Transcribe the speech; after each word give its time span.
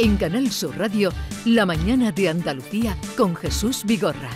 En 0.00 0.16
Canal 0.16 0.52
Sur 0.52 0.78
Radio, 0.78 1.10
La 1.44 1.66
mañana 1.66 2.12
de 2.12 2.28
Andalucía 2.28 2.96
con 3.16 3.34
Jesús 3.34 3.82
Vigorra. 3.84 4.30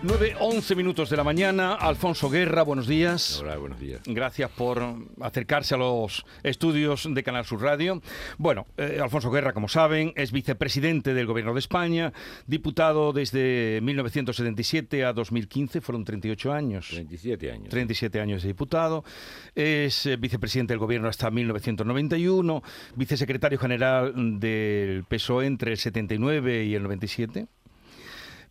9, 0.00 0.36
11 0.38 0.76
minutos 0.76 1.10
de 1.10 1.16
la 1.16 1.24
mañana. 1.24 1.74
Alfonso 1.74 2.30
Guerra, 2.30 2.62
buenos 2.62 2.86
días. 2.86 3.40
Hola, 3.40 3.56
buenos 3.56 3.80
días. 3.80 4.00
Gracias 4.06 4.48
por 4.48 4.80
acercarse 5.20 5.74
a 5.74 5.78
los 5.78 6.24
estudios 6.44 7.08
de 7.12 7.24
Canal 7.24 7.44
Sur 7.44 7.62
Radio. 7.62 8.00
Bueno, 8.36 8.68
eh, 8.76 9.00
Alfonso 9.02 9.28
Guerra, 9.32 9.52
como 9.52 9.66
saben, 9.66 10.12
es 10.14 10.30
vicepresidente 10.30 11.14
del 11.14 11.26
Gobierno 11.26 11.52
de 11.52 11.58
España, 11.58 12.12
diputado 12.46 13.12
desde 13.12 13.80
1977 13.82 15.04
a 15.04 15.12
2015, 15.12 15.80
fueron 15.80 16.04
38 16.04 16.52
años. 16.52 16.90
37 16.90 17.50
años. 17.50 17.68
37 17.68 18.20
años 18.20 18.42
de 18.42 18.48
diputado. 18.48 19.02
Es 19.56 20.06
eh, 20.06 20.16
vicepresidente 20.16 20.74
del 20.74 20.78
Gobierno 20.78 21.08
hasta 21.08 21.28
1991, 21.28 22.62
vicesecretario 22.94 23.58
general 23.58 24.38
del 24.38 25.02
PSOE 25.08 25.46
entre 25.46 25.72
el 25.72 25.78
79 25.78 26.66
y 26.66 26.76
el 26.76 26.84
97 26.84 27.48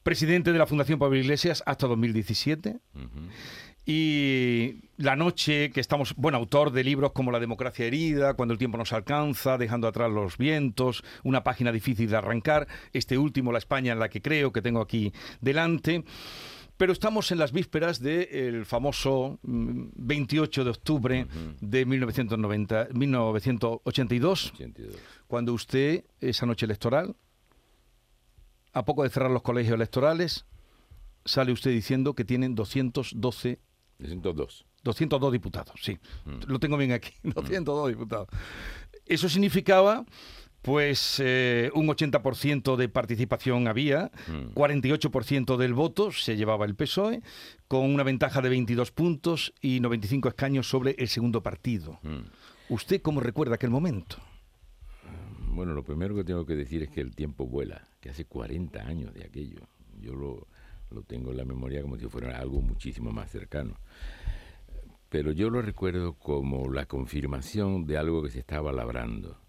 presidente 0.08 0.54
de 0.54 0.58
la 0.58 0.66
Fundación 0.66 1.00
Pablo 1.00 1.18
Iglesias 1.18 1.62
hasta 1.66 1.86
2017. 1.86 2.80
Y 3.86 4.76
La 4.96 5.18
Noche, 5.18 5.70
que 5.72 5.82
estamos, 5.82 6.16
bueno, 6.16 6.38
autor 6.38 6.72
de 6.72 6.86
libros 6.86 7.12
como 7.12 7.30
La 7.30 7.42
democracia 7.42 7.86
herida, 7.86 8.34
Cuando 8.36 8.54
el 8.54 8.58
tiempo 8.58 8.78
nos 8.78 8.94
alcanza, 8.94 9.58
Dejando 9.58 9.86
atrás 9.86 10.10
los 10.10 10.38
vientos, 10.38 11.04
una 11.26 11.44
página 11.44 11.74
difícil 11.74 12.10
de 12.10 12.16
arrancar, 12.16 12.70
este 12.94 13.18
último, 13.18 13.52
La 13.52 13.58
España 13.58 13.92
en 13.92 14.00
la 14.00 14.08
que 14.08 14.22
creo, 14.22 14.54
que 14.54 14.62
tengo 14.62 14.80
aquí 14.80 15.12
delante. 15.42 16.06
Pero 16.78 16.94
estamos 16.94 17.30
en 17.34 17.40
las 17.40 17.52
vísperas 17.52 18.00
del 18.00 18.66
famoso 18.66 19.40
28 19.44 20.62
mm, 20.62 20.64
de 20.64 20.70
octubre 20.70 21.28
de 21.60 21.86
1990, 21.86 22.88
1982, 22.94 24.54
cuando 25.28 25.52
usted, 25.52 26.06
esa 26.22 26.46
noche 26.46 26.66
electoral, 26.66 27.14
a 28.78 28.86
poco 28.86 29.04
de 29.04 29.10
cerrar 29.10 29.32
los 29.32 29.42
colegios 29.42 29.76
electorales, 29.76 30.46
sale 31.26 31.52
usted 31.52 31.72
diciendo 31.72 32.14
que 32.14 32.26
tienen 32.26 32.56
212... 32.56 33.60
202. 34.00 34.66
202 34.84 35.32
diputados, 35.32 35.80
sí. 35.82 35.98
Mm. 36.26 36.40
Lo 36.48 36.60
tengo 36.60 36.78
bien 36.78 36.92
aquí, 36.92 37.12
202 37.24 37.86
mm. 37.86 37.90
diputados. 37.90 38.28
Eso 39.06 39.30
significaba 39.30 40.06
pues 40.62 41.22
eh, 41.24 41.72
un 41.76 41.88
80% 41.88 42.76
de 42.76 42.90
participación 42.90 43.68
había, 43.68 44.12
48% 44.54 45.56
mm. 45.56 45.60
del 45.60 45.74
voto 45.74 46.12
se 46.12 46.36
llevaba 46.36 46.66
el 46.66 46.76
PSOE, 46.76 47.22
con 47.68 47.86
una 47.86 48.04
ventaja 48.04 48.42
de 48.42 48.50
22 48.50 48.92
puntos 48.92 49.54
y 49.62 49.80
95 49.80 50.30
escaños 50.30 50.68
sobre 50.70 50.96
el 50.98 51.08
segundo 51.08 51.42
partido. 51.42 52.00
¿Usted 52.70 53.02
cómo 53.02 53.22
recuerda 53.22 53.56
aquel 53.56 53.70
momento? 53.70 54.18
Bueno, 55.50 55.74
lo 55.74 55.84
primero 55.84 56.16
que 56.16 56.24
tengo 56.24 56.46
que 56.46 56.56
decir 56.56 56.84
es 56.84 56.90
que 56.90 57.02
el 57.02 57.16
tiempo 57.16 57.46
vuela, 57.46 57.88
que 58.00 58.10
hace 58.10 58.26
40 58.26 58.80
años 58.80 59.14
de 59.14 59.24
aquello. 59.24 59.62
Yo 60.00 60.14
lo, 60.14 60.48
lo 60.92 61.04
tengo 61.04 61.32
en 61.32 61.38
la 61.38 61.46
memoria 61.46 61.82
como 61.82 61.98
si 61.98 62.08
fuera 62.08 62.38
algo 62.40 62.62
muchísimo 62.62 63.12
más 63.12 63.32
cercano. 63.32 63.76
Pero 65.10 65.32
yo 65.32 65.50
lo 65.50 65.62
recuerdo 65.62 66.14
como 66.14 66.70
la 66.72 66.86
confirmación 66.86 67.86
de 67.86 67.98
algo 67.98 68.22
que 68.24 68.30
se 68.30 68.40
estaba 68.40 68.72
labrando. 68.72 69.40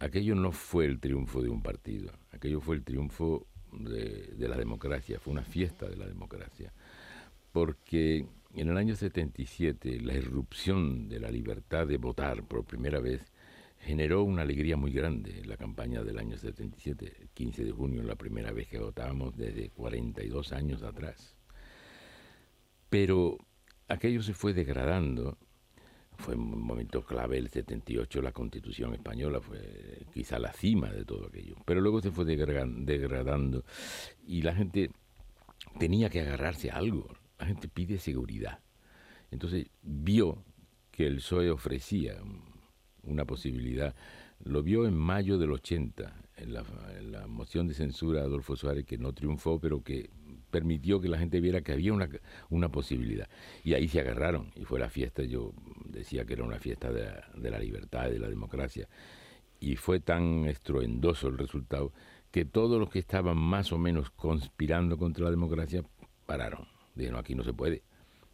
Aquello 0.00 0.34
no 0.34 0.52
fue 0.52 0.86
el 0.86 1.00
triunfo 1.00 1.42
de 1.42 1.48
un 1.48 1.62
partido, 1.62 2.12
aquello 2.30 2.60
fue 2.60 2.76
el 2.76 2.84
triunfo 2.84 3.46
de, 3.72 4.34
de 4.36 4.48
la 4.48 4.56
democracia, 4.56 5.18
fue 5.18 5.32
una 5.32 5.44
fiesta 5.44 5.88
de 5.88 5.96
la 5.96 6.06
democracia. 6.06 6.72
Porque 7.52 8.26
en 8.54 8.68
el 8.68 8.76
año 8.76 8.94
77 8.94 10.00
la 10.00 10.14
irrupción 10.14 11.08
de 11.08 11.20
la 11.20 11.30
libertad 11.30 11.86
de 11.86 11.96
votar 11.96 12.44
por 12.44 12.64
primera 12.64 13.00
vez 13.00 13.22
generó 13.80 14.22
una 14.24 14.42
alegría 14.42 14.76
muy 14.76 14.92
grande 14.92 15.38
en 15.38 15.48
la 15.48 15.56
campaña 15.56 16.02
del 16.02 16.18
año 16.18 16.36
77, 16.36 17.28
15 17.34 17.64
de 17.64 17.72
junio, 17.72 18.02
la 18.02 18.16
primera 18.16 18.52
vez 18.52 18.68
que 18.68 18.78
votábamos 18.78 19.36
desde 19.36 19.70
42 19.70 20.52
años 20.52 20.82
atrás. 20.82 21.36
Pero 22.90 23.38
aquello 23.88 24.22
se 24.22 24.34
fue 24.34 24.52
degradando, 24.52 25.38
fue 26.16 26.34
un 26.34 26.60
momento 26.60 27.04
clave 27.04 27.38
el 27.38 27.48
78, 27.48 28.20
la 28.22 28.32
constitución 28.32 28.94
española 28.94 29.40
fue 29.40 30.06
quizá 30.12 30.38
la 30.38 30.52
cima 30.52 30.90
de 30.90 31.04
todo 31.04 31.26
aquello, 31.26 31.56
pero 31.64 31.80
luego 31.80 32.00
se 32.00 32.10
fue 32.10 32.24
degradando 32.24 33.64
y 34.26 34.42
la 34.42 34.54
gente 34.54 34.90
tenía 35.78 36.10
que 36.10 36.20
agarrarse 36.20 36.70
a 36.70 36.76
algo, 36.76 37.08
la 37.38 37.46
gente 37.46 37.68
pide 37.68 37.98
seguridad. 37.98 38.60
Entonces 39.30 39.70
vio 39.82 40.44
que 40.90 41.06
el 41.06 41.16
PSOE 41.16 41.50
ofrecía 41.50 42.16
una 43.02 43.24
posibilidad. 43.24 43.94
Lo 44.44 44.62
vio 44.62 44.86
en 44.86 44.94
mayo 44.94 45.38
del 45.38 45.52
80, 45.52 46.14
en 46.36 46.52
la, 46.52 47.26
moción 47.26 47.66
de 47.66 47.74
censura 47.74 48.20
de 48.20 48.26
Adolfo 48.26 48.56
Suárez, 48.56 48.84
que 48.84 48.98
no 48.98 49.12
triunfó, 49.12 49.58
pero 49.58 49.82
que 49.82 50.10
permitió 50.50 51.00
que 51.00 51.08
la 51.08 51.18
gente 51.18 51.40
viera 51.40 51.60
que 51.60 51.72
había 51.72 51.92
una, 51.92 52.08
una 52.48 52.70
posibilidad. 52.70 53.28
Y 53.64 53.74
ahí 53.74 53.88
se 53.88 54.00
agarraron, 54.00 54.52
y 54.54 54.64
fue 54.64 54.78
la 54.78 54.88
fiesta, 54.88 55.22
yo 55.24 55.52
decía 55.84 56.24
que 56.24 56.34
era 56.34 56.44
una 56.44 56.58
fiesta 56.58 56.92
de 56.92 57.04
la, 57.04 57.28
de 57.34 57.50
la 57.50 57.58
libertad 57.58 58.10
de 58.10 58.18
la 58.18 58.28
democracia. 58.28 58.88
Y 59.60 59.76
fue 59.76 59.98
tan 59.98 60.44
estruendoso 60.46 61.28
el 61.28 61.38
resultado 61.38 61.92
que 62.30 62.44
todos 62.44 62.78
los 62.78 62.90
que 62.90 63.00
estaban 63.00 63.36
más 63.36 63.72
o 63.72 63.78
menos 63.78 64.10
conspirando 64.10 64.96
contra 64.96 65.24
la 65.24 65.30
democracia 65.30 65.82
pararon. 66.26 66.66
Dijeron, 66.94 67.18
aquí 67.18 67.34
no 67.34 67.42
se 67.42 67.52
puede. 67.52 67.82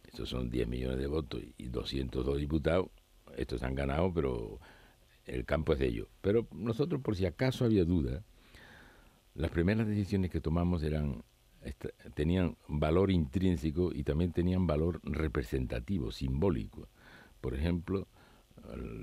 Estos 0.05 0.29
son 0.29 0.49
10 0.49 0.67
millones 0.67 0.99
de 0.99 1.07
votos 1.07 1.41
y 1.57 1.67
202 1.67 2.37
diputados 2.37 2.87
estos 3.35 3.63
han 3.63 3.75
ganado, 3.75 4.13
pero 4.13 4.59
el 5.25 5.45
campo 5.45 5.73
es 5.73 5.79
de 5.79 5.87
ellos. 5.87 6.07
Pero 6.21 6.47
nosotros, 6.51 7.01
por 7.01 7.15
si 7.15 7.25
acaso 7.25 7.65
había 7.65 7.85
duda, 7.85 8.23
las 9.33 9.51
primeras 9.51 9.87
decisiones 9.87 10.31
que 10.31 10.41
tomamos 10.41 10.83
eran 10.83 11.23
tenían 12.13 12.57
valor 12.67 13.11
intrínseco 13.11 13.91
y 13.93 14.03
también 14.03 14.31
tenían 14.31 14.67
valor 14.67 14.99
representativo, 15.03 16.11
simbólico. 16.11 16.87
Por 17.41 17.55
ejemplo, 17.55 18.07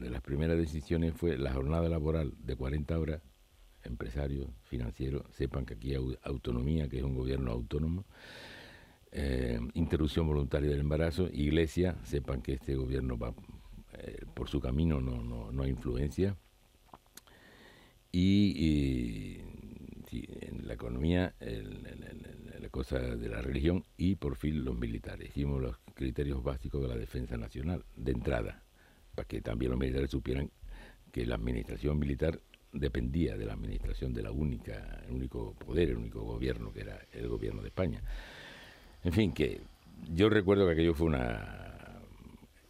las 0.00 0.22
primeras 0.22 0.56
decisiones 0.56 1.15
fue 1.15 1.37
la 1.38 1.53
jornada 1.53 1.88
laboral 1.88 2.34
de 2.38 2.56
40 2.56 2.98
horas, 2.98 3.22
empresarios, 3.84 4.48
financieros, 4.65 5.25
sepan 5.32 5.66
que 5.66 5.75
aquí 5.75 5.94
hay 5.94 6.19
autonomía, 6.22 6.88
que 6.88 6.98
es 6.98 7.03
un 7.03 7.15
gobierno 7.15 7.50
autónomo, 7.50 8.04
eh, 9.10 9.60
interrupción 9.75 10.26
voluntaria 10.26 10.71
del 10.71 10.81
embarazo, 10.81 11.28
iglesia, 11.32 11.97
sepan 12.04 12.42
que 12.42 12.54
este 12.54 12.76
gobierno 12.76 13.19
va 13.19 13.34
eh, 13.94 14.25
por 14.34 14.48
su 14.48 14.60
camino 14.60 15.00
no, 15.00 15.22
no, 15.22 15.53
no 15.53 15.62
hay 15.62 15.70
influencia. 15.70 16.36
Y, 18.10 19.41
en 20.12 20.66
la 20.66 20.75
economía, 20.75 21.34
la 21.41 22.69
cosa 22.69 22.98
de 22.98 23.28
la 23.30 23.41
religión 23.41 23.84
y 23.97 24.16
por 24.16 24.36
fin 24.36 24.62
los 24.62 24.76
militares. 24.76 25.30
Hicimos 25.30 25.62
los 25.62 25.78
criterios 25.94 26.42
básicos 26.42 26.82
de 26.82 26.88
la 26.88 26.97
defensa 26.97 27.38
nacional, 27.38 27.84
de 27.97 28.12
entrada, 28.12 28.62
para 29.14 29.26
que 29.26 29.41
también 29.41 29.70
los 29.70 29.80
militares 29.80 30.10
supieran 30.10 30.50
que 31.10 31.24
la 31.24 31.36
administración 31.36 31.98
militar 31.98 32.41
dependía 32.72 33.36
de 33.36 33.47
la 33.47 33.53
administración 33.53 34.12
de 34.12 34.22
la 34.22 34.30
única, 34.30 35.03
el 35.06 35.12
único 35.12 35.54
poder, 35.54 35.91
el 35.91 35.97
único 35.97 36.22
gobierno 36.22 36.72
que 36.72 36.80
era 36.80 37.06
el 37.12 37.28
gobierno 37.28 37.62
de 37.62 37.69
España. 37.69 38.03
En 39.04 39.12
fin, 39.12 39.32
que 39.32 39.60
yo 40.12 40.28
recuerdo 40.28 40.66
que 40.66 40.72
aquello 40.72 40.94
fue 40.94 41.06
una 41.06 41.72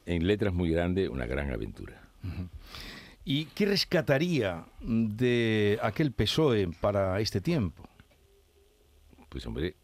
en 0.07 0.27
letras 0.27 0.53
muy 0.53 0.71
grandes, 0.71 1.09
una 1.09 1.27
gran 1.27 1.51
aventura. 1.53 2.01
¿Y 3.25 3.47
qué 3.47 3.67
rescataría 3.67 4.67
de 4.81 5.79
aquel 5.83 6.13
PSOE 6.13 6.69
para 6.81 7.21
este 7.21 7.41
tiempo? 7.41 7.89
Pues 9.29 9.47
hombre, 9.47 9.77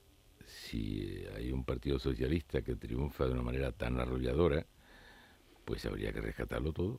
si 0.47 1.25
hay 1.37 1.53
un 1.53 1.65
partido 1.65 1.99
socialista 1.99 2.63
que 2.63 2.75
triunfa 2.77 3.27
de 3.27 3.33
una 3.33 3.43
manera 3.43 3.73
tan 3.73 3.99
arrolladora, 4.01 4.67
pues 5.65 5.85
habría 5.87 6.13
que 6.13 6.21
rescatarlo 6.21 6.73
todo. 6.73 6.99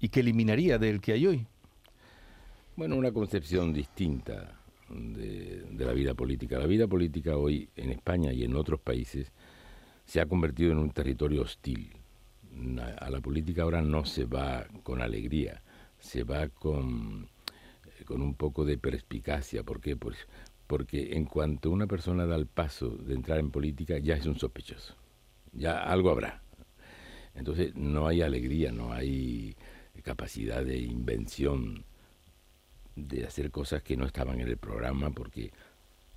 ¿Y 0.00 0.08
qué 0.08 0.20
eliminaría 0.20 0.78
del 0.78 1.00
que 1.00 1.12
hay 1.12 1.26
hoy? 1.26 1.46
Bueno, 2.74 2.96
una 2.96 3.12
concepción 3.12 3.72
distinta 3.72 4.59
de, 4.90 5.84
la 5.84 5.92
vida 5.92 6.14
política. 6.14 6.58
La 6.58 6.66
vida 6.66 6.86
política 6.86 7.36
hoy 7.36 7.68
en 7.76 7.90
España 7.90 8.32
y 8.32 8.44
en 8.44 8.54
otros 8.56 8.80
países 8.80 9.32
se 10.04 10.20
ha 10.20 10.26
convertido 10.26 10.72
en 10.72 10.78
un 10.78 10.90
territorio 10.90 11.42
hostil. 11.42 11.92
A 12.98 13.10
la 13.10 13.20
política 13.20 13.62
ahora 13.62 13.80
no 13.80 14.04
se 14.04 14.24
va 14.24 14.66
con 14.82 15.00
alegría, 15.00 15.62
se 15.98 16.24
va 16.24 16.48
con, 16.48 17.28
eh, 17.86 18.04
con 18.04 18.20
un 18.20 18.34
poco 18.34 18.64
de 18.64 18.76
perspicacia. 18.76 19.62
¿Por 19.62 19.80
qué? 19.80 19.96
Pues 19.96 20.26
porque 20.66 21.16
en 21.16 21.24
cuanto 21.24 21.70
una 21.70 21.86
persona 21.86 22.26
da 22.26 22.36
el 22.36 22.46
paso 22.46 22.90
de 22.90 23.14
entrar 23.14 23.38
en 23.38 23.50
política 23.50 23.98
ya 23.98 24.14
es 24.14 24.26
un 24.26 24.38
sospechoso. 24.38 24.96
Ya 25.52 25.78
algo 25.78 26.10
habrá. 26.10 26.42
Entonces 27.34 27.74
no 27.74 28.06
hay 28.06 28.22
alegría, 28.22 28.70
no 28.70 28.92
hay 28.92 29.56
capacidad 30.02 30.64
de 30.64 30.78
invención 30.78 31.84
de 32.96 33.24
hacer 33.24 33.50
cosas 33.50 33.82
que 33.82 33.96
no 33.96 34.06
estaban 34.06 34.40
en 34.40 34.48
el 34.48 34.56
programa 34.56 35.10
porque 35.10 35.52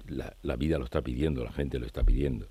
la, 0.08 0.56
vida 0.56 0.78
lo 0.78 0.86
está 0.86 1.02
pidiendo, 1.02 1.44
la 1.44 1.52
gente 1.52 1.80
lo 1.80 1.86
está 1.86 2.04
pidiendo. 2.04 2.48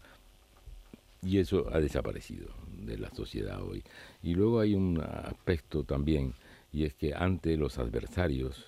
Y 1.23 1.39
eso 1.39 1.69
ha 1.73 1.79
desaparecido 1.79 2.49
de 2.69 2.99
la 2.99 3.11
sociedad 3.11 3.63
hoy. 3.63 3.85
Y 4.23 4.35
luego 4.35 4.61
hay 4.61 4.75
un 4.75 5.01
aspecto 5.01 5.85
también, 5.85 6.35
y 6.73 6.85
es 6.85 6.95
que 6.95 7.15
antes 7.15 7.59
los 7.59 7.79
adversarios 7.79 8.67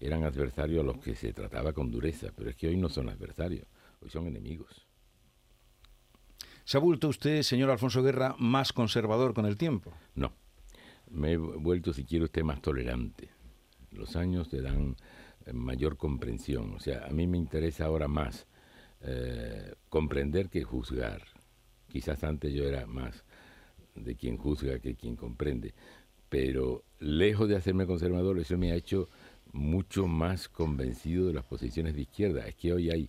eran 0.00 0.24
adversarios 0.24 0.80
a 0.80 0.86
los 0.86 0.98
que 0.98 1.14
se 1.14 1.32
trataba 1.32 1.72
con 1.72 1.90
dureza, 1.90 2.28
pero 2.36 2.50
es 2.50 2.56
que 2.56 2.68
hoy 2.68 2.76
no 2.76 2.88
son 2.88 3.08
adversarios, 3.08 3.66
hoy 4.02 4.10
son 4.10 4.26
enemigos. 4.26 4.86
¿Se 6.64 6.76
ha 6.76 6.80
vuelto 6.80 7.08
usted, 7.08 7.42
señor 7.42 7.70
Alfonso 7.70 8.02
Guerra, 8.02 8.34
más 8.38 8.72
conservador 8.72 9.34
con 9.34 9.46
el 9.46 9.56
tiempo? 9.56 9.92
No, 10.14 10.32
me 11.10 11.32
he 11.32 11.36
vuelto, 11.36 11.92
si 11.92 12.04
quiere 12.04 12.24
usted, 12.24 12.42
más 12.42 12.60
tolerante. 12.60 13.33
Los 13.94 14.16
años 14.16 14.48
te 14.48 14.60
dan 14.60 14.96
eh, 15.46 15.52
mayor 15.52 15.96
comprensión, 15.96 16.74
o 16.74 16.80
sea, 16.80 17.06
a 17.06 17.10
mí 17.10 17.26
me 17.26 17.38
interesa 17.38 17.86
ahora 17.86 18.08
más 18.08 18.46
eh, 19.00 19.74
comprender 19.88 20.48
que 20.48 20.62
juzgar. 20.62 21.22
Quizás 21.88 22.24
antes 22.24 22.52
yo 22.52 22.64
era 22.64 22.86
más 22.86 23.24
de 23.94 24.16
quien 24.16 24.36
juzga 24.36 24.78
que 24.80 24.96
quien 24.96 25.16
comprende, 25.16 25.74
pero 26.28 26.84
lejos 26.98 27.48
de 27.48 27.56
hacerme 27.56 27.86
conservador, 27.86 28.38
eso 28.38 28.58
me 28.58 28.72
ha 28.72 28.74
hecho 28.74 29.08
mucho 29.52 30.08
más 30.08 30.48
convencido 30.48 31.28
de 31.28 31.34
las 31.34 31.44
posiciones 31.44 31.94
de 31.94 32.02
izquierda. 32.02 32.46
Es 32.46 32.56
que 32.56 32.72
hoy 32.72 32.90
hay 32.90 33.08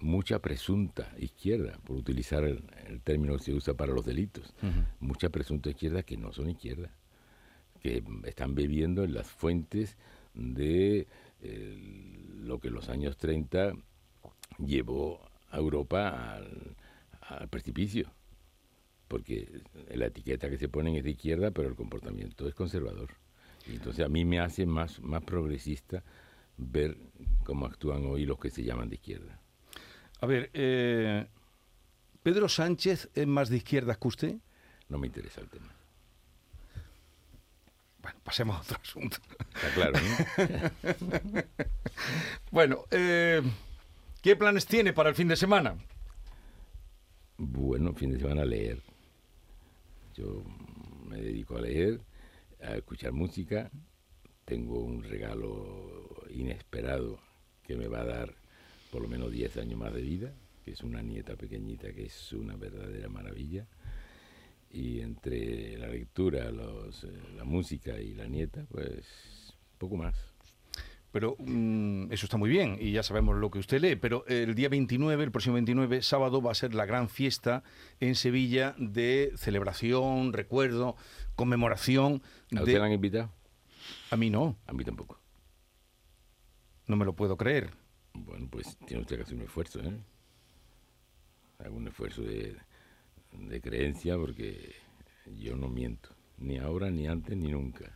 mucha 0.00 0.40
presunta 0.40 1.12
izquierda, 1.18 1.78
por 1.84 1.96
utilizar 1.96 2.44
el, 2.44 2.62
término 3.02 3.36
que 3.36 3.44
se 3.44 3.54
usa 3.54 3.74
para 3.74 3.92
los 3.92 4.04
delitos, 4.04 4.54
mucha 5.00 5.28
presunta 5.28 5.70
izquierda 5.70 6.02
que 6.02 6.16
no 6.16 6.32
son 6.32 6.50
izquierda, 6.50 6.90
que 7.78 8.02
están 8.24 8.54
bebiendo 8.54 9.04
en 9.04 9.14
las 9.14 9.26
fuentes 9.26 9.96
de 10.34 11.06
eh, 11.40 12.26
lo 12.36 12.58
que 12.60 12.68
en 12.68 12.74
los 12.74 12.88
años 12.88 13.16
30 13.16 13.72
llevó 14.58 15.20
a 15.50 15.58
Europa 15.58 16.34
al, 16.34 16.76
al 17.20 17.48
precipicio, 17.48 18.10
porque 19.06 19.62
la 19.94 20.06
etiqueta 20.06 20.50
que 20.50 20.58
se 20.58 20.68
ponen 20.68 20.96
es 20.96 21.04
de 21.04 21.10
izquierda, 21.10 21.50
pero 21.50 21.68
el 21.68 21.76
comportamiento 21.76 22.48
es 22.48 22.54
conservador. 22.54 23.10
Y 23.66 23.76
entonces 23.76 24.04
a 24.04 24.08
mí 24.08 24.24
me 24.24 24.40
hace 24.40 24.66
más, 24.66 25.00
más 25.00 25.22
progresista 25.22 26.02
ver 26.56 26.96
cómo 27.44 27.66
actúan 27.66 28.04
hoy 28.06 28.26
los 28.26 28.38
que 28.38 28.50
se 28.50 28.64
llaman 28.64 28.88
de 28.88 28.96
izquierda. 28.96 29.40
A 30.20 30.26
ver, 30.26 30.50
eh, 30.52 31.26
¿Pedro 32.22 32.48
Sánchez 32.48 33.10
es 33.14 33.26
más 33.26 33.48
de 33.48 33.58
izquierdas 33.58 33.98
que 33.98 34.08
usted? 34.08 34.36
No 34.88 34.98
me 34.98 35.06
interesa 35.06 35.40
el 35.40 35.48
tema. 35.48 35.72
Bueno, 38.08 38.20
pasemos 38.24 38.56
a 38.56 38.60
otro 38.60 38.78
asunto. 38.82 39.18
Está 39.54 39.74
claro, 39.74 39.98
¿no? 40.00 41.42
bueno, 42.50 42.84
eh, 42.90 43.42
¿qué 44.22 44.34
planes 44.34 44.66
tiene 44.66 44.94
para 44.94 45.10
el 45.10 45.14
fin 45.14 45.28
de 45.28 45.36
semana? 45.36 45.76
Bueno, 47.36 47.92
fin 47.92 48.10
de 48.12 48.18
semana 48.18 48.46
leer. 48.46 48.82
Yo 50.14 50.42
me 51.06 51.18
dedico 51.18 51.58
a 51.58 51.60
leer, 51.60 52.00
a 52.62 52.76
escuchar 52.76 53.12
música. 53.12 53.70
Tengo 54.46 54.80
un 54.80 55.02
regalo 55.02 56.24
inesperado 56.30 57.20
que 57.62 57.76
me 57.76 57.88
va 57.88 58.00
a 58.00 58.06
dar 58.06 58.34
por 58.90 59.02
lo 59.02 59.08
menos 59.08 59.30
10 59.30 59.58
años 59.58 59.78
más 59.78 59.92
de 59.92 60.00
vida, 60.00 60.32
que 60.64 60.70
es 60.70 60.82
una 60.82 61.02
nieta 61.02 61.36
pequeñita 61.36 61.92
que 61.92 62.06
es 62.06 62.32
una 62.32 62.56
verdadera 62.56 63.10
maravilla. 63.10 63.66
Y 64.70 65.00
entre 65.00 65.78
la 65.78 65.88
lectura, 65.88 66.50
los, 66.50 67.04
eh, 67.04 67.08
la 67.36 67.44
música 67.44 67.98
y 67.98 68.14
la 68.14 68.26
nieta, 68.26 68.66
pues 68.70 69.54
poco 69.78 69.96
más. 69.96 70.14
Pero 71.10 71.36
mm, 71.38 72.12
eso 72.12 72.26
está 72.26 72.36
muy 72.36 72.50
bien 72.50 72.76
y 72.78 72.92
ya 72.92 73.02
sabemos 73.02 73.36
lo 73.36 73.50
que 73.50 73.58
usted 73.58 73.80
lee, 73.80 73.96
pero 73.96 74.26
el 74.26 74.54
día 74.54 74.68
29, 74.68 75.24
el 75.24 75.30
próximo 75.30 75.54
29, 75.54 76.02
sábado, 76.02 76.42
va 76.42 76.52
a 76.52 76.54
ser 76.54 76.74
la 76.74 76.84
gran 76.84 77.08
fiesta 77.08 77.62
en 77.98 78.14
Sevilla 78.14 78.74
de 78.78 79.32
celebración, 79.36 80.34
recuerdo, 80.34 80.96
conmemoración. 81.34 82.22
¿A 82.54 82.60
usted 82.60 82.78
la 82.78 82.86
han 82.86 82.92
invitado? 82.92 83.32
A 84.10 84.16
mí 84.16 84.28
no. 84.28 84.56
A 84.66 84.72
mí 84.72 84.84
tampoco. 84.84 85.18
No 86.86 86.96
me 86.96 87.06
lo 87.06 87.14
puedo 87.14 87.36
creer. 87.36 87.70
Bueno, 88.12 88.48
pues 88.50 88.76
tiene 88.86 89.02
usted 89.02 89.16
que 89.16 89.22
hacer 89.22 89.34
un 89.34 89.42
esfuerzo, 89.42 89.80
¿eh? 89.80 89.98
Algún 91.58 91.88
esfuerzo 91.88 92.22
de, 92.22 92.56
de 93.32 93.60
creencia 93.60 94.16
porque 94.16 94.74
yo 95.36 95.56
no 95.56 95.68
miento, 95.68 96.10
ni 96.38 96.58
ahora, 96.58 96.90
ni 96.90 97.06
antes, 97.06 97.36
ni 97.36 97.50
nunca. 97.50 97.94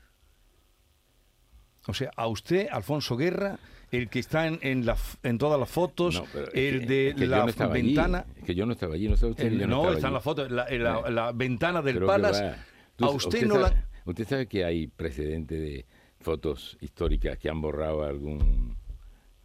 O 1.86 1.94
sea, 1.94 2.10
a 2.16 2.28
usted, 2.28 2.68
Alfonso 2.70 3.16
Guerra, 3.16 3.58
el 3.90 4.08
que 4.08 4.20
está 4.20 4.46
en, 4.46 4.58
en, 4.62 4.86
la, 4.86 4.96
en 5.22 5.36
todas 5.38 5.58
las 5.58 5.68
fotos, 5.68 6.22
el 6.54 6.86
de 6.86 7.14
la 7.26 7.44
ventana. 7.44 8.24
Es 8.36 8.44
que 8.44 8.54
yo 8.54 8.66
no 8.66 8.72
estaba 8.72 8.94
allí, 8.94 9.08
no 9.08 9.16
sabe 9.16 9.32
usted. 9.32 9.50
no, 9.66 9.92
está 9.92 10.08
en 10.08 10.14
la 10.14 10.20
foto, 10.20 10.48
la, 10.48 10.66
la, 10.70 11.10
la 11.10 11.32
ventana 11.32 11.82
del 11.82 12.04
Palace. 12.04 12.54
A 12.98 13.10
usted, 13.10 13.46
no 13.46 13.54
sabe, 13.54 13.74
la. 13.74 13.88
Usted 14.04 14.28
sabe 14.28 14.46
que 14.46 14.64
hay 14.64 14.86
precedente 14.86 15.58
de 15.58 15.86
fotos 16.20 16.78
históricas 16.80 17.38
que 17.38 17.48
han 17.48 17.60
borrado 17.60 18.04
algún. 18.04 18.76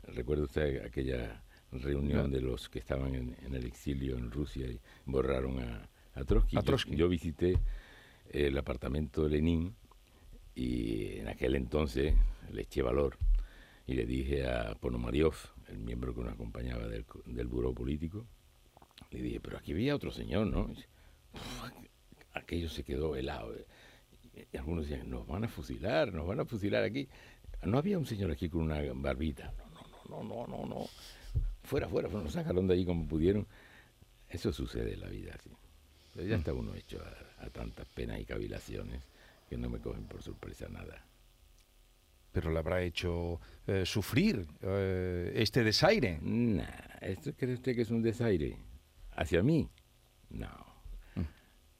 Recuerda 0.03 0.43
usted 0.43 0.85
aquella 0.85 1.43
reunión 1.81 2.31
de 2.31 2.41
los 2.41 2.69
que 2.69 2.79
estaban 2.79 3.15
en, 3.15 3.35
el 3.53 3.65
exilio 3.65 4.17
en 4.17 4.31
Rusia 4.31 4.67
y 4.67 4.79
borraron 5.05 5.59
a, 5.59 5.89
a 6.15 6.23
Trotsky. 6.23 6.57
A 6.57 6.61
Trotsky. 6.61 6.91
Yo, 6.91 6.97
yo 6.97 7.09
visité 7.09 7.59
el 8.29 8.57
apartamento 8.57 9.23
de 9.23 9.29
Lenin 9.29 9.75
y 10.55 11.19
en 11.19 11.27
aquel 11.27 11.55
entonces 11.55 12.13
le 12.51 12.61
eché 12.63 12.81
valor 12.81 13.17
y 13.85 13.93
le 13.93 14.05
dije 14.05 14.47
a 14.47 14.75
Ponomariov, 14.75 15.35
el 15.69 15.79
miembro 15.79 16.13
que 16.13 16.21
nos 16.21 16.33
acompañaba 16.33 16.87
del, 16.87 17.05
del 17.25 17.47
buró 17.47 17.73
político, 17.73 18.25
le 19.11 19.21
dije, 19.21 19.39
pero 19.39 19.57
aquí 19.57 19.71
había 19.71 19.95
otro 19.95 20.11
señor, 20.11 20.47
¿no? 20.47 20.69
aquello 22.33 22.69
se 22.69 22.83
quedó 22.83 23.15
helado. 23.15 23.53
Y 24.51 24.57
algunos 24.57 24.87
decían, 24.87 25.09
nos 25.09 25.25
van 25.25 25.45
a 25.45 25.47
fusilar, 25.47 26.13
nos 26.13 26.27
van 26.27 26.39
a 26.39 26.45
fusilar 26.45 26.83
aquí. 26.83 27.07
No 27.63 27.77
había 27.77 27.97
un 27.97 28.05
señor 28.05 28.31
aquí 28.31 28.49
con 28.49 28.61
una 28.61 28.81
barbita. 28.93 29.53
No, 30.09 30.23
no, 30.23 30.23
no, 30.23 30.47
no, 30.47 30.47
no, 30.47 30.65
no. 30.65 30.85
Fuera, 31.67 31.89
fuera, 31.89 32.07
fuera, 32.07 32.23
nos 32.23 32.31
sacaron 32.31 32.65
de 32.65 32.75
ahí 32.75 32.85
como 32.85 33.05
pudieron. 33.05 33.45
Eso 34.29 34.53
sucede 34.53 34.93
en 34.93 35.01
la 35.01 35.09
vida, 35.09 35.33
así. 35.37 35.49
Pero 36.13 36.25
ya 36.25 36.37
está 36.37 36.53
uno 36.53 36.73
hecho 36.73 36.97
a, 37.01 37.45
a 37.45 37.49
tantas 37.49 37.85
penas 37.89 38.21
y 38.21 38.25
cavilaciones 38.25 39.03
que 39.49 39.57
no 39.57 39.69
me 39.69 39.79
cogen 39.79 40.05
por 40.05 40.23
sorpresa 40.23 40.69
nada. 40.69 41.05
Pero 42.31 42.51
le 42.51 42.59
habrá 42.59 42.81
hecho 42.81 43.41
eh, 43.67 43.85
sufrir 43.85 44.47
eh, 44.61 45.33
este 45.35 45.63
desaire. 45.65 46.19
Nah, 46.21 46.63
¿esto 47.01 47.33
cree 47.35 47.55
usted 47.55 47.75
que 47.75 47.81
es 47.81 47.91
un 47.91 48.01
desaire? 48.01 48.57
¿Hacia 49.17 49.43
mí? 49.43 49.67
No. 50.29 50.66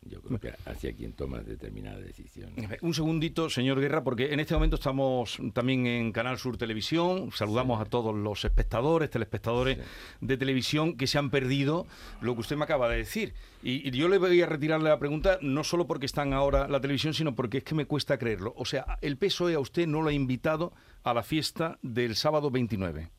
Yo 0.09 0.21
creo 0.21 0.39
que 0.39 0.53
hacia 0.65 0.93
quien 0.93 1.13
toma 1.13 1.39
determinadas 1.39 2.01
decisiones. 2.03 2.81
Un 2.81 2.93
segundito, 2.93 3.49
señor 3.49 3.79
Guerra, 3.79 4.03
porque 4.03 4.33
en 4.33 4.39
este 4.39 4.53
momento 4.53 4.75
estamos 4.75 5.37
también 5.53 5.85
en 5.87 6.11
Canal 6.11 6.37
Sur 6.37 6.57
Televisión. 6.57 7.31
Saludamos 7.33 7.81
a 7.81 7.85
todos 7.85 8.15
los 8.15 8.45
espectadores, 8.45 9.09
telespectadores 9.09 9.79
de 10.21 10.37
televisión 10.37 10.97
que 10.97 11.07
se 11.07 11.17
han 11.17 11.29
perdido 11.29 11.87
lo 12.21 12.33
que 12.35 12.41
usted 12.41 12.55
me 12.55 12.63
acaba 12.63 12.89
de 12.89 12.97
decir. 12.97 13.33
Y, 13.63 13.87
y, 13.87 13.91
yo 13.91 14.07
le 14.07 14.17
voy 14.17 14.41
a 14.41 14.45
retirarle 14.45 14.89
la 14.89 14.99
pregunta 14.99 15.39
no 15.41 15.63
solo 15.63 15.87
porque 15.87 16.05
están 16.05 16.33
ahora 16.33 16.67
la 16.67 16.79
televisión, 16.79 17.13
sino 17.13 17.35
porque 17.35 17.59
es 17.59 17.63
que 17.63 17.75
me 17.75 17.85
cuesta 17.85 18.17
creerlo. 18.17 18.53
O 18.55 18.65
sea, 18.65 18.97
el 19.01 19.17
PSOE 19.17 19.55
a 19.55 19.59
usted 19.59 19.87
no 19.87 20.01
lo 20.01 20.09
ha 20.09 20.13
invitado 20.13 20.73
a 21.03 21.13
la 21.13 21.23
fiesta 21.23 21.79
del 21.81 22.15
sábado 22.15 22.51
29. 22.51 23.09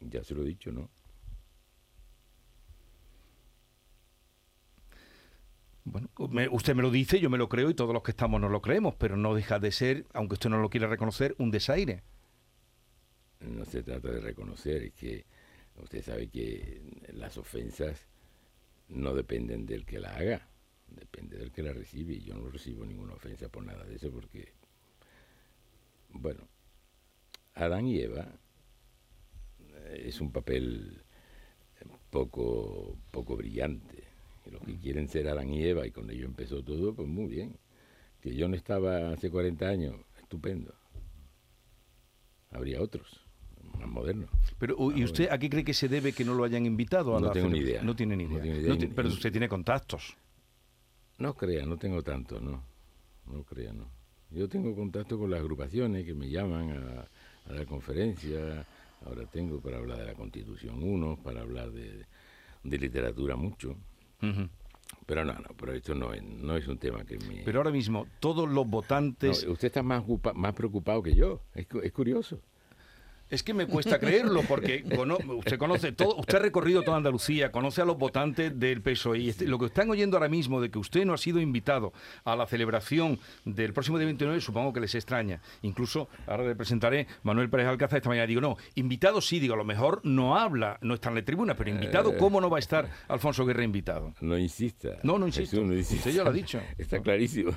Ya 0.00 0.24
se 0.24 0.34
lo 0.34 0.42
he 0.42 0.46
dicho, 0.46 0.72
¿no? 0.72 0.88
Bueno, 5.90 6.08
usted 6.52 6.76
me 6.76 6.82
lo 6.82 6.90
dice, 6.92 7.18
yo 7.18 7.30
me 7.30 7.38
lo 7.38 7.48
creo 7.48 7.68
y 7.68 7.74
todos 7.74 7.92
los 7.92 8.04
que 8.04 8.12
estamos 8.12 8.40
nos 8.40 8.52
lo 8.52 8.62
creemos, 8.62 8.94
pero 8.94 9.16
no 9.16 9.34
deja 9.34 9.58
de 9.58 9.72
ser, 9.72 10.06
aunque 10.12 10.34
usted 10.34 10.48
no 10.48 10.60
lo 10.60 10.70
quiera 10.70 10.86
reconocer, 10.86 11.34
un 11.38 11.50
desaire. 11.50 12.04
No 13.40 13.64
se 13.64 13.82
trata 13.82 14.08
de 14.08 14.20
reconocer, 14.20 14.84
es 14.84 14.92
que 14.92 15.26
usted 15.82 16.04
sabe 16.04 16.28
que 16.28 16.80
las 17.12 17.36
ofensas 17.38 18.06
no 18.88 19.14
dependen 19.14 19.66
del 19.66 19.84
que 19.84 19.98
la 19.98 20.14
haga, 20.14 20.48
depende 20.86 21.36
del 21.36 21.50
que 21.50 21.62
la 21.62 21.72
recibe. 21.72 22.14
Y 22.14 22.22
yo 22.22 22.36
no 22.36 22.48
recibo 22.50 22.86
ninguna 22.86 23.14
ofensa 23.14 23.48
por 23.48 23.64
nada 23.64 23.84
de 23.84 23.96
eso, 23.96 24.12
porque, 24.12 24.52
bueno, 26.10 26.46
Adán 27.54 27.88
y 27.88 27.98
Eva 27.98 28.28
eh, 29.58 30.04
es 30.06 30.20
un 30.20 30.30
papel 30.30 31.02
poco, 32.10 32.96
poco 33.10 33.36
brillante 33.36 33.99
los 34.50 34.62
que 34.62 34.78
quieren 34.78 35.08
ser 35.08 35.28
Adán 35.28 35.50
y 35.50 35.62
Eva, 35.64 35.86
y 35.86 35.90
con 35.90 36.10
ello 36.10 36.26
empezó 36.26 36.62
todo, 36.62 36.94
pues 36.94 37.08
muy 37.08 37.26
bien. 37.28 37.56
Que 38.20 38.34
yo 38.34 38.48
no 38.48 38.56
estaba 38.56 39.12
hace 39.12 39.30
40 39.30 39.66
años, 39.66 39.96
estupendo. 40.20 40.74
Habría 42.50 42.82
otros, 42.82 43.24
más 43.78 43.88
modernos. 43.88 44.30
Pero, 44.58 44.76
¿y 44.94 45.04
usted 45.04 45.30
a 45.30 45.38
qué 45.38 45.48
cree 45.48 45.64
que 45.64 45.72
se 45.72 45.88
debe 45.88 46.12
que 46.12 46.24
no 46.24 46.34
lo 46.34 46.44
hayan 46.44 46.66
invitado 46.66 47.16
a 47.16 47.20
no 47.20 47.28
la 47.28 47.32
tengo 47.32 47.48
ni 47.48 47.60
idea. 47.60 47.82
No 47.82 47.94
tiene 47.94 48.16
ni 48.16 48.24
idea. 48.24 48.38
No 48.38 48.58
idea. 48.58 48.74
No 48.88 48.94
pero 48.94 49.08
usted 49.08 49.30
tiene 49.30 49.48
contactos. 49.48 50.16
No 51.18 51.34
crea, 51.34 51.64
no 51.64 51.76
tengo 51.76 52.02
tanto, 52.02 52.40
no. 52.40 52.62
No 53.26 53.44
crea, 53.44 53.72
no. 53.72 53.90
Yo 54.30 54.48
tengo 54.48 54.74
contacto 54.74 55.18
con 55.18 55.30
las 55.30 55.40
agrupaciones 55.40 56.04
que 56.04 56.14
me 56.14 56.28
llaman 56.28 56.70
a, 56.70 57.08
a 57.50 57.52
la 57.52 57.64
conferencia. 57.66 58.66
Ahora 59.04 59.26
tengo 59.26 59.60
para 59.60 59.78
hablar 59.78 59.98
de 59.98 60.06
la 60.06 60.14
Constitución 60.14 60.82
1, 60.82 61.20
para 61.22 61.40
hablar 61.40 61.70
de, 61.70 62.04
de 62.62 62.78
literatura 62.78 63.36
mucho. 63.36 63.76
Pero 65.06 65.24
no, 65.24 65.32
no, 65.34 65.48
pero 65.56 65.72
esto 65.72 65.94
no 65.94 66.12
es, 66.12 66.22
no 66.22 66.56
es 66.56 66.68
un 66.68 66.78
tema 66.78 67.04
que 67.04 67.18
me... 67.18 67.42
Pero 67.44 67.58
ahora 67.58 67.70
mismo, 67.70 68.06
todos 68.20 68.48
los 68.48 68.66
votantes... 68.66 69.44
usted 69.44 69.66
está 69.66 69.82
más, 69.82 70.04
más 70.34 70.54
preocupado 70.54 71.02
que 71.02 71.14
yo, 71.14 71.42
es, 71.54 71.66
es 71.82 71.92
curioso. 71.92 72.40
Es 73.30 73.42
que 73.42 73.54
me 73.54 73.66
cuesta 73.66 73.98
creerlo 73.98 74.42
porque 74.42 74.84
usted 75.36 75.58
conoce 75.58 75.92
todo, 75.92 76.16
usted 76.16 76.38
ha 76.38 76.40
recorrido 76.40 76.82
toda 76.82 76.96
Andalucía, 76.96 77.52
conoce 77.52 77.80
a 77.80 77.84
los 77.84 77.96
votantes 77.96 78.58
del 78.58 78.82
PSOE 78.82 79.18
y 79.18 79.28
este, 79.28 79.46
lo 79.46 79.58
que 79.58 79.66
están 79.66 79.88
oyendo 79.90 80.16
ahora 80.16 80.28
mismo 80.28 80.60
de 80.60 80.70
que 80.70 80.78
usted 80.78 81.04
no 81.04 81.14
ha 81.14 81.18
sido 81.18 81.40
invitado 81.40 81.92
a 82.24 82.36
la 82.36 82.46
celebración 82.46 83.18
del 83.44 83.72
próximo 83.72 83.98
día 83.98 84.06
29 84.06 84.40
supongo 84.40 84.72
que 84.72 84.80
les 84.80 84.94
extraña. 84.94 85.40
Incluso 85.62 86.08
ahora 86.26 86.44
le 86.44 86.56
presentaré 86.56 87.06
Manuel 87.22 87.48
Pérez 87.48 87.68
Alcázar 87.68 87.98
esta 87.98 88.08
mañana 88.08 88.26
digo, 88.26 88.40
no, 88.40 88.56
invitado 88.74 89.20
sí, 89.20 89.38
digo, 89.38 89.54
a 89.54 89.58
lo 89.58 89.64
mejor 89.64 90.00
no 90.04 90.36
habla, 90.36 90.78
no 90.82 90.94
está 90.94 91.10
en 91.10 91.16
la 91.16 91.24
tribuna, 91.24 91.54
pero 91.54 91.70
invitado, 91.70 92.12
eh. 92.12 92.16
¿cómo 92.18 92.40
no 92.40 92.50
va 92.50 92.58
a 92.58 92.60
estar 92.60 92.88
Alfonso 93.08 93.44
Guerra 93.44 93.64
invitado? 93.64 94.14
No 94.20 94.36
insista. 94.36 94.98
No, 95.02 95.18
no 95.18 95.26
insisto. 95.26 95.60
no 95.60 95.74
Usted 95.74 96.12
ya 96.12 96.24
lo 96.24 96.30
ha 96.30 96.32
dicho. 96.32 96.60
Está 96.78 97.00
clarísimo. 97.00 97.52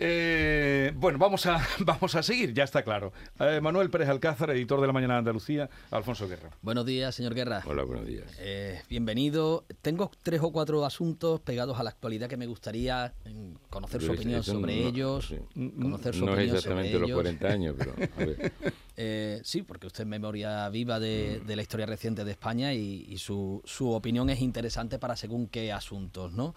Eh, 0.00 0.92
bueno, 0.94 1.18
vamos 1.18 1.44
a, 1.46 1.60
vamos 1.80 2.14
a 2.14 2.22
seguir, 2.22 2.54
ya 2.54 2.62
está 2.62 2.84
claro. 2.84 3.12
Eh, 3.40 3.60
Manuel 3.60 3.90
Pérez 3.90 4.08
Alcázar, 4.08 4.50
editor 4.50 4.80
de 4.80 4.86
La 4.86 4.92
Mañana 4.92 5.14
de 5.14 5.18
Andalucía, 5.18 5.68
Alfonso 5.90 6.28
Guerra. 6.28 6.50
Buenos 6.62 6.86
días, 6.86 7.16
señor 7.16 7.34
Guerra. 7.34 7.62
Hola, 7.66 7.82
buenos 7.82 8.06
días. 8.06 8.32
Eh, 8.38 8.80
bienvenido. 8.88 9.64
Tengo 9.82 10.12
tres 10.22 10.40
o 10.40 10.52
cuatro 10.52 10.84
asuntos 10.84 11.40
pegados 11.40 11.80
a 11.80 11.82
la 11.82 11.90
actualidad 11.90 12.28
que 12.28 12.36
me 12.36 12.46
gustaría 12.46 13.12
mm, 13.24 13.54
conocer 13.68 14.00
su 14.00 14.12
opinión 14.12 14.44
sobre 14.44 14.86
ellos. 14.86 15.34
Conocer 15.54 16.14
su 16.14 16.26
no 16.26 16.38
es 16.38 16.52
exactamente 16.52 16.96
los 16.96 17.10
40 17.10 17.48
años, 17.48 17.74
pero 17.76 17.92
a 17.92 18.24
ver. 18.24 19.40
sí, 19.44 19.62
porque 19.62 19.88
usted 19.88 20.04
es 20.04 20.08
memoria 20.08 20.68
viva 20.68 21.00
de, 21.00 21.42
la 21.44 21.62
historia 21.62 21.86
reciente 21.86 22.24
de 22.24 22.30
España 22.30 22.72
y, 22.72 23.04
y 23.08 23.18
su, 23.18 23.62
su 23.64 23.90
opinión 23.90 24.30
es 24.30 24.40
interesante 24.42 25.00
para 25.00 25.16
según 25.16 25.48
qué 25.48 25.72
asuntos, 25.72 26.32
¿no? 26.34 26.54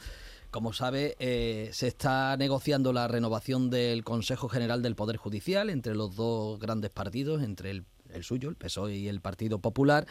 Como 0.51 0.73
sabe, 0.73 1.15
eh, 1.19 1.69
se 1.71 1.87
está 1.87 2.35
negociando 2.35 2.91
la 2.91 3.07
renovación 3.07 3.69
del 3.69 4.03
Consejo 4.03 4.49
General 4.49 4.81
del 4.81 4.95
Poder 4.95 5.15
Judicial 5.15 5.69
entre 5.69 5.95
los 5.95 6.17
dos 6.17 6.59
grandes 6.59 6.91
partidos, 6.91 7.41
entre 7.41 7.71
el, 7.71 7.85
suyo, 8.21 8.49
el 8.49 8.57
PSOE 8.57 8.97
y 8.97 9.07
el 9.07 9.21
Partido 9.21 9.59
Popular. 9.59 10.05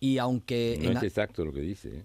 Y 0.00 0.16
aunque. 0.16 0.80
No 0.82 0.92
es 0.92 1.02
exacto 1.02 1.44
lo 1.44 1.52
que 1.52 1.60
dice. 1.60 1.98
¿eh? 1.98 2.04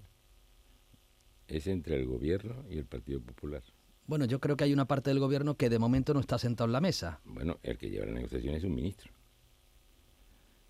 Es 1.47 1.67
entre 1.67 1.95
el 1.95 2.05
Gobierno 2.05 2.65
y 2.69 2.77
el 2.77 2.85
Partido 2.85 3.21
Popular. 3.21 3.63
Bueno, 4.07 4.25
yo 4.25 4.41
creo 4.41 4.57
que 4.57 4.65
hay 4.65 4.73
una 4.73 4.85
parte 4.85 5.11
del 5.11 5.19
Gobierno 5.19 5.55
que 5.55 5.69
de 5.69 5.79
momento 5.79 6.13
no 6.13 6.19
está 6.19 6.37
sentado 6.37 6.65
en 6.67 6.73
la 6.73 6.81
mesa. 6.81 7.21
Bueno, 7.23 7.59
el 7.63 7.77
que 7.77 7.89
lleva 7.89 8.07
la 8.07 8.11
negociación 8.11 8.55
es 8.55 8.63
un 8.65 8.75
ministro. 8.75 9.09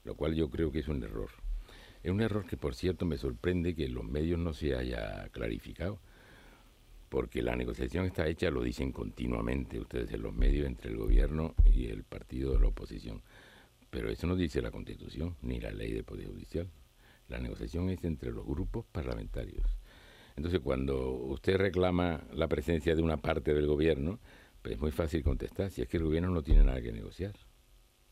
Lo 0.04 0.13
cual 0.16 0.36
yo 0.36 0.48
creo 0.51 0.72
que 0.72 0.80
es 0.80 0.88
un 0.88 1.01
error. 1.01 1.32
Es 2.04 2.12
un 2.12 2.22
error 2.22 2.46
que, 2.46 2.56
por 2.56 2.75
cierto, 2.75 3.08
me 3.08 3.18
sorprende 3.18 3.74
que 3.74 3.86
en 3.86 3.96
los 3.96 4.04
medios 4.04 4.38
no 4.38 4.54
se 4.54 4.75
haya 4.75 5.28
clarificado 5.30 6.00
porque 7.10 7.42
la 7.42 7.56
negociación 7.56 8.06
está 8.06 8.28
hecha, 8.28 8.51
lo 8.51 8.62
dicen 8.62 8.92
continuamente 8.92 9.80
ustedes 9.80 10.12
en 10.13 10.22
los 10.22 10.34
medios, 10.34 10.68
entre 10.68 10.92
el 10.92 10.98
gobierno 10.98 11.56
y 11.66 11.88
el 11.88 12.04
partido 12.04 12.54
de 12.54 12.60
la 12.60 12.68
oposición. 12.68 13.22
Pero 13.89 14.10
eso 14.10 14.28
no 14.28 14.36
dice 14.36 14.62
la 14.62 14.72
Constitución 14.72 15.36
ni 15.42 15.60
la 15.60 15.72
ley 15.72 15.92
de 15.92 16.04
Poder 16.04 16.28
Judicial. 16.28 16.70
La 17.28 17.39
negociación 17.39 17.89
es 17.89 18.04
entre 18.04 18.32
los 18.32 18.46
grupos 18.46 18.86
parlamentarios. 18.92 19.66
Entonces, 20.36 20.62
cuando 20.62 21.12
usted 21.12 21.58
reclama 21.58 22.24
la 22.34 22.48
presencia 22.48 22.96
de 22.96 23.01
una 23.01 23.18
parte 23.18 23.54
del 23.54 23.68
gobierno, 23.68 24.20
pues 24.62 24.75
es 24.75 24.82
muy 24.82 24.92
fácil 24.92 25.24
contestar, 25.24 25.72
si 25.72 25.82
es 25.82 25.88
que 25.88 25.98
el 25.98 26.04
gobierno 26.04 26.30
no 26.30 26.44
tiene 26.44 26.63
nada 26.63 26.82
que 26.82 26.92
negociar. 26.92 27.34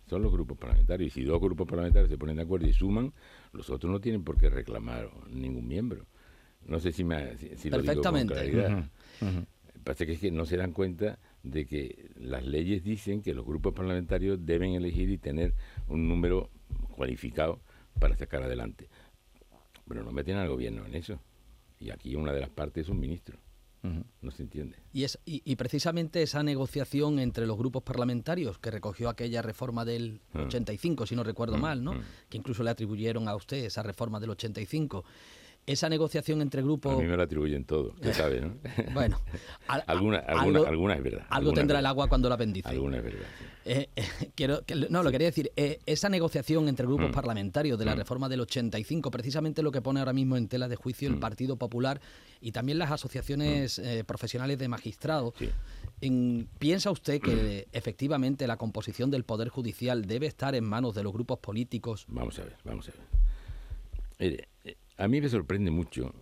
Son 0.08 0.22
los 0.22 0.32
grupos 0.32 0.58
parlamentarios. 0.58 1.16
Y 1.16 1.22
si 1.22 1.24
dos 1.24 1.40
grupos 1.40 1.68
parlamentarios 1.68 2.10
se 2.10 2.18
ponen 2.18 2.38
de 2.38 2.44
acuerdo 2.44 2.68
y 2.68 2.74
suman, 2.74 3.14
los 3.52 3.70
otros 3.70 3.92
no 3.92 4.00
tienen 4.00 4.24
por 4.24 4.38
qué 4.38 4.50
reclamar 4.50 5.10
ningún 5.30 5.68
miembro. 5.68 6.08
No 6.66 6.80
sé 6.80 6.92
si, 6.92 7.04
me, 7.04 7.38
si, 7.38 7.70
lo 7.70 7.82
digo 7.82 8.02
con 8.02 8.28
claridad. 8.28 8.90
Pasa 9.84 10.06
que 10.06 10.14
es 10.14 10.20
que 10.20 10.32
no 10.32 10.46
se 10.46 10.58
dan 10.58 10.74
cuenta 10.74 11.18
de 11.44 11.66
que 11.66 12.10
las 12.18 12.46
leyes 12.46 12.84
dicen 12.84 13.22
que 13.22 13.34
los 13.34 13.46
grupos 13.46 13.74
parlamentarios 13.74 14.46
deben 14.46 14.74
elegir 14.74 15.10
y 15.10 15.18
tener 15.18 15.54
un 15.88 16.10
número 16.10 16.50
cualificado 16.96 17.62
para 17.98 18.18
sacar 18.18 18.44
adelante. 18.44 18.90
Pero 19.88 20.04
no 20.04 20.12
meten 20.12 20.36
al 20.36 20.50
gobierno 20.50 20.86
en 20.86 20.96
eso. 20.96 21.22
Y 21.80 21.92
aquí 21.92 22.16
una 22.16 22.34
de 22.34 22.42
las 22.42 22.50
partes 22.50 22.86
es 22.86 22.90
un 22.90 23.00
ministro. 23.00 23.38
No 24.22 24.32
se 24.32 24.44
entiende. 24.44 24.76
Y, 24.92 25.04
es, 25.06 25.18
y, 25.24 25.56
precisamente 25.56 26.22
esa 26.22 26.44
negociación 26.44 27.20
entre 27.20 27.48
los 27.48 27.58
grupos 27.58 27.84
parlamentarios 27.84 28.58
que 28.58 28.70
recogió 28.70 29.08
aquella 29.08 29.42
reforma 29.42 29.86
del 29.86 30.20
85, 30.34 31.04
ah. 31.04 31.08
si 31.08 31.16
no 31.16 31.24
recuerdo 31.24 31.58
mm, 31.58 31.62
mal, 31.62 31.84
¿no? 31.84 31.94
Mm. 31.94 32.02
Que 32.28 32.38
incluso 32.38 32.64
le 32.64 32.72
atribuyeron 32.72 33.30
a 33.30 33.36
usted 33.36 33.64
esa 33.64 33.84
reforma 33.84 34.20
del 34.20 34.32
85 34.32 35.06
esa 35.68 35.90
negociación 35.90 36.42
entre 36.42 36.62
grupos... 36.64 36.96
A 36.96 36.98
mí 36.98 37.06
me 37.06 37.18
lo 37.18 37.24
atribuyen 37.24 37.66
todo, 37.66 37.90
usted 37.90 38.14
sabe, 38.14 38.42
¿no? 38.42 38.56
bueno. 38.94 39.20
alguna, 39.68 40.20
alguna, 40.20 40.96
es 40.96 41.04
verdad. 41.04 41.28
Algo 41.30 41.52
tendrá 41.52 41.80
el 41.80 41.86
agua 41.86 42.08
cuando 42.08 42.30
la 42.30 42.38
bendice. 42.38 42.70
Alguna 42.70 42.98
es 42.98 43.04
verdad. 43.04 43.28
Eh, 43.66 43.90
eh, 43.98 44.04
quiero, 44.36 44.62
no, 44.90 45.04
lo 45.04 45.12
quería 45.12 45.28
decir, 45.28 45.52
eh, 45.58 45.80
esa 45.86 46.08
negociación 46.08 46.70
entre 46.70 46.88
grupos 46.88 47.10
mm. 47.10 47.14
parlamentarios 47.14 47.78
de 47.78 47.84
la 47.84 47.96
mm. 47.96 47.98
reforma 47.98 48.30
del 48.30 48.40
85, 48.40 49.12
precisamente 49.12 49.62
lo 49.62 49.72
que 49.74 49.82
pone 49.82 50.00
ahora 50.00 50.14
mismo 50.14 50.38
en 50.38 50.48
tela 50.48 50.70
de 50.70 50.78
juicio 50.78 51.10
el 51.10 51.18
mm. 51.18 51.20
Partido 51.20 51.58
Popular 51.58 52.00
y 52.40 52.54
también 52.54 52.80
las 52.80 52.92
asociaciones 52.92 53.82
profesionales 54.06 54.58
de 54.58 54.68
magistrados. 54.70 55.34
¿Piensa 56.60 56.92
usted 56.92 57.20
que 57.20 57.68
efectivamente 57.74 58.48
la 58.48 58.56
composición 58.56 59.12
del 59.12 59.26
Poder 59.26 59.50
Judicial 59.50 60.06
debe 60.06 60.28
estar 60.28 60.56
en 60.56 60.64
manos 60.64 60.96
de 60.96 61.04
los 61.04 61.12
grupos 61.12 61.40
políticos? 61.40 62.06
Vamos 62.08 62.40
a 62.40 62.44
ver, 62.44 62.56
vamos 62.64 62.88
a 62.88 62.92
ver. 62.92 63.02
Mire, 64.20 64.48
a 64.98 65.08
mí 65.08 65.22
me 65.22 65.30
sorprende 65.30 65.72
mucho 65.72 66.14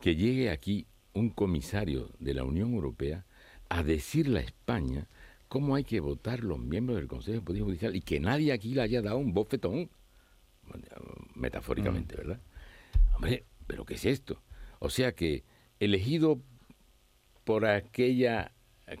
que 0.00 0.16
llegue 0.16 0.50
aquí 0.50 0.86
un 1.14 1.30
comisario 1.30 2.10
de 2.18 2.34
la 2.34 2.44
Unión 2.44 2.74
Europea 2.74 3.24
a 3.68 3.82
decirle 3.82 4.40
a 4.40 4.42
España 4.42 5.08
cómo 5.48 5.74
hay 5.74 5.84
que 5.84 6.00
votar 6.00 6.42
los 6.42 6.58
miembros 6.58 6.96
del 6.98 7.06
Consejo 7.06 7.36
de 7.38 7.44
Poder 7.44 7.62
Judicial 7.62 7.94
y 7.94 8.00
que 8.00 8.18
nadie 8.18 8.52
aquí 8.52 8.74
le 8.74 8.82
haya 8.82 9.02
dado 9.02 9.18
un 9.18 9.32
bofetón, 9.32 9.90
metafóricamente, 11.34 12.14
mm. 12.14 12.18
¿verdad? 12.18 12.40
Hombre, 13.14 13.44
¿pero 13.66 13.84
qué 13.84 13.94
es 13.94 14.04
esto? 14.04 14.42
O 14.78 14.90
sea 14.90 15.12
que 15.12 15.44
elegido 15.78 16.40
por 17.44 17.66
aquella 17.66 18.52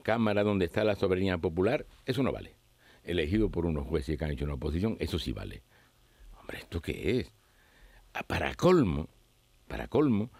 Cámara 0.02 0.42
donde 0.42 0.64
está 0.66 0.84
la 0.84 0.94
soberanía 0.94 1.38
popular, 1.38 1.86
eso 2.06 2.22
no 2.22 2.32
vale. 2.32 2.56
Elegido 3.04 3.50
por 3.50 3.66
unos 3.66 3.86
jueces 3.86 4.16
que 4.16 4.24
han 4.24 4.30
hecho 4.30 4.44
una 4.44 4.54
oposición, 4.54 4.96
eso 5.00 5.18
sí 5.18 5.32
vale. 5.32 5.62
Hombre, 6.38 6.58
¿esto 6.58 6.80
qué 6.80 7.20
es? 7.20 7.32
Para 8.26 8.54
colmo, 8.54 9.08
para 9.68 9.88
colmo, 9.88 10.30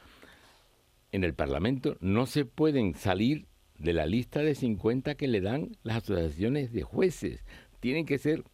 en 1.10 1.24
el 1.24 1.34
Parlamento 1.34 1.96
no 2.00 2.26
se 2.26 2.44
pueden 2.44 2.94
salir 2.94 3.46
de 3.78 3.92
la 3.92 4.06
lista 4.06 4.40
de 4.40 4.54
50 4.54 5.14
que 5.14 5.28
le 5.28 5.40
dan 5.40 5.76
las 5.82 5.98
asociaciones 5.98 6.72
de 6.72 6.82
jueces. 6.82 7.44
Tienen 7.80 8.06
que 8.06 8.18
ser 8.18 8.44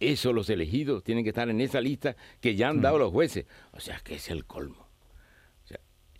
eso 0.00 0.32
los 0.32 0.50
elegidos, 0.50 1.02
tienen 1.04 1.24
que 1.24 1.30
estar 1.30 1.48
en 1.48 1.60
esa 1.60 1.80
lista 1.80 2.16
que 2.40 2.54
ya 2.54 2.68
han 2.68 2.80
dado 2.80 2.98
los 2.98 3.12
jueces. 3.12 3.46
O 3.72 3.80
sea, 3.80 4.00
que 4.02 4.16
es 4.16 4.30
el 4.30 4.44
colmo. 4.44 4.88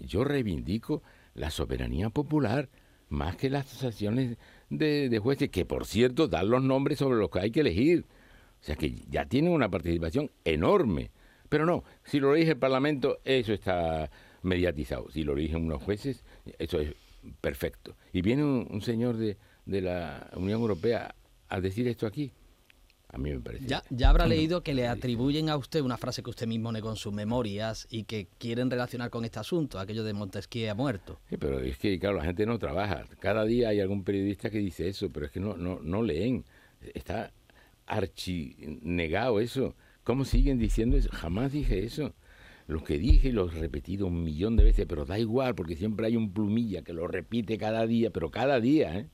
yo 0.00 0.24
reivindico 0.24 1.02
la 1.34 1.50
soberanía 1.50 2.10
popular 2.10 2.68
más 3.08 3.36
que 3.36 3.48
las 3.48 3.66
asociaciones 3.66 4.36
de, 4.68 5.08
de, 5.08 5.18
jueces, 5.18 5.48
que 5.50 5.64
por 5.64 5.86
cierto 5.86 6.28
dan 6.28 6.50
los 6.50 6.62
nombres 6.62 6.98
sobre 6.98 7.18
los 7.18 7.30
que 7.30 7.40
hay 7.40 7.50
que 7.50 7.60
elegir. 7.60 8.06
O 8.60 8.64
sea, 8.64 8.76
que 8.76 8.94
ya 9.08 9.26
tienen 9.26 9.52
una 9.52 9.68
participación 9.68 10.30
enorme. 10.44 11.10
Pero 11.48 11.66
no, 11.66 11.84
si 12.04 12.20
lo 12.20 12.34
elige 12.34 12.52
el 12.52 12.58
Parlamento, 12.58 13.18
eso 13.24 13.52
está 13.52 14.10
mediatizado. 14.42 15.10
Si 15.10 15.22
lo 15.22 15.34
eligen 15.34 15.64
unos 15.64 15.82
jueces, 15.82 16.24
eso 16.58 16.80
es 16.80 16.94
perfecto. 17.40 17.96
Y 18.12 18.22
viene 18.22 18.44
un, 18.44 18.82
señor 18.82 19.16
de, 19.16 19.36
la 19.66 20.30
Unión 20.36 20.60
Europea 20.60 21.14
a 21.48 21.60
decir 21.60 21.88
esto 21.88 22.06
aquí. 22.06 22.32
A 23.08 23.18
mí 23.18 23.30
me 23.30 23.38
parece. 23.38 23.66
Ya, 23.66 23.84
ya 23.90 24.10
habrá 24.10 24.26
leído 24.26 24.64
que 24.64 24.74
le 24.74 24.88
atribuyen 24.88 25.48
a 25.48 25.56
usted 25.56 25.82
una 25.82 25.96
frase 25.96 26.20
que 26.24 26.30
usted 26.30 26.48
mismo 26.48 26.72
negó 26.72 26.90
en 26.90 26.96
sus 26.96 27.12
memorias 27.12 27.86
y 27.88 28.04
que 28.04 28.26
quieren 28.38 28.68
relacionar 28.68 29.10
con 29.10 29.24
este 29.24 29.38
asunto, 29.38 29.78
aquello 29.78 30.02
de 30.02 30.12
Montesquieu 30.12 30.68
ha 30.68 30.74
muerto. 30.74 31.20
Sí, 31.30 31.36
pero 31.36 31.60
es 31.60 31.78
que, 31.78 31.96
claro, 32.00 32.16
la 32.16 32.24
gente 32.24 32.44
no 32.44 32.58
trabaja. 32.58 33.04
Cada 33.20 33.44
día 33.44 33.68
hay 33.68 33.78
algún 33.78 34.02
periodista 34.02 34.50
que 34.50 34.58
dice 34.58 34.88
eso, 34.88 35.10
pero 35.10 35.26
es 35.26 35.32
que 35.32 35.38
no, 35.38 35.56
no, 35.56 35.78
no 35.80 36.02
leen. 36.02 36.44
Está 36.92 37.32
archinegado 37.86 39.38
eso. 39.38 39.76
¿Cómo 40.04 40.24
siguen 40.24 40.58
diciendo 40.58 40.96
eso? 40.96 41.08
Jamás 41.12 41.52
dije 41.52 41.84
eso. 41.84 42.14
Lo 42.66 42.82
que 42.82 42.98
dije 42.98 43.32
lo 43.32 43.50
he 43.50 43.50
repetido 43.50 44.06
un 44.06 44.22
millón 44.22 44.56
de 44.56 44.64
veces, 44.64 44.86
pero 44.86 45.04
da 45.04 45.18
igual, 45.18 45.54
porque 45.54 45.76
siempre 45.76 46.06
hay 46.06 46.16
un 46.16 46.32
plumilla 46.32 46.82
que 46.82 46.92
lo 46.92 47.06
repite 47.08 47.58
cada 47.58 47.86
día, 47.86 48.10
pero 48.10 48.30
cada 48.30 48.60
día, 48.60 49.00
¿eh? 49.00 49.08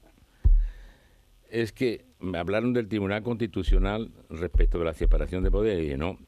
Es 1.49 1.73
que 1.73 2.04
me 2.20 2.38
hablaron 2.38 2.73
del 2.73 2.87
Tribunal 2.87 3.25
Constitucional 3.25 4.12
respecto 4.28 4.78
de 4.78 4.85
la 4.85 4.94
separación 4.94 5.42
de 5.42 5.50
poderes, 5.50 5.80
y 5.80 5.82
dije, 5.82 5.97
no, 5.97 6.18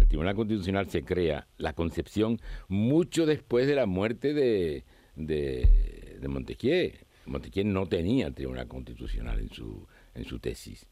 el 0.00 0.08
Tribunal 0.08 0.34
Constitucional 0.34 0.88
se 0.88 1.02
crea 1.02 1.46
la 1.58 1.74
concepción 1.74 2.40
mucho 2.68 3.26
después 3.26 3.66
de 3.66 3.74
la 3.74 3.84
muerte 3.84 4.32
de, 4.32 4.84
de, 5.14 6.16
de 6.20 6.28
Montesquieu. 6.28 6.92
Montesquieu 7.26 7.66
no 7.66 7.86
tenía 7.86 8.28
el 8.28 8.34
Tribunal 8.34 8.66
Constitucional 8.66 9.40
en 9.40 9.50
su, 9.50 9.86
en 10.14 10.24
su 10.24 10.38
tesis. 10.38 10.86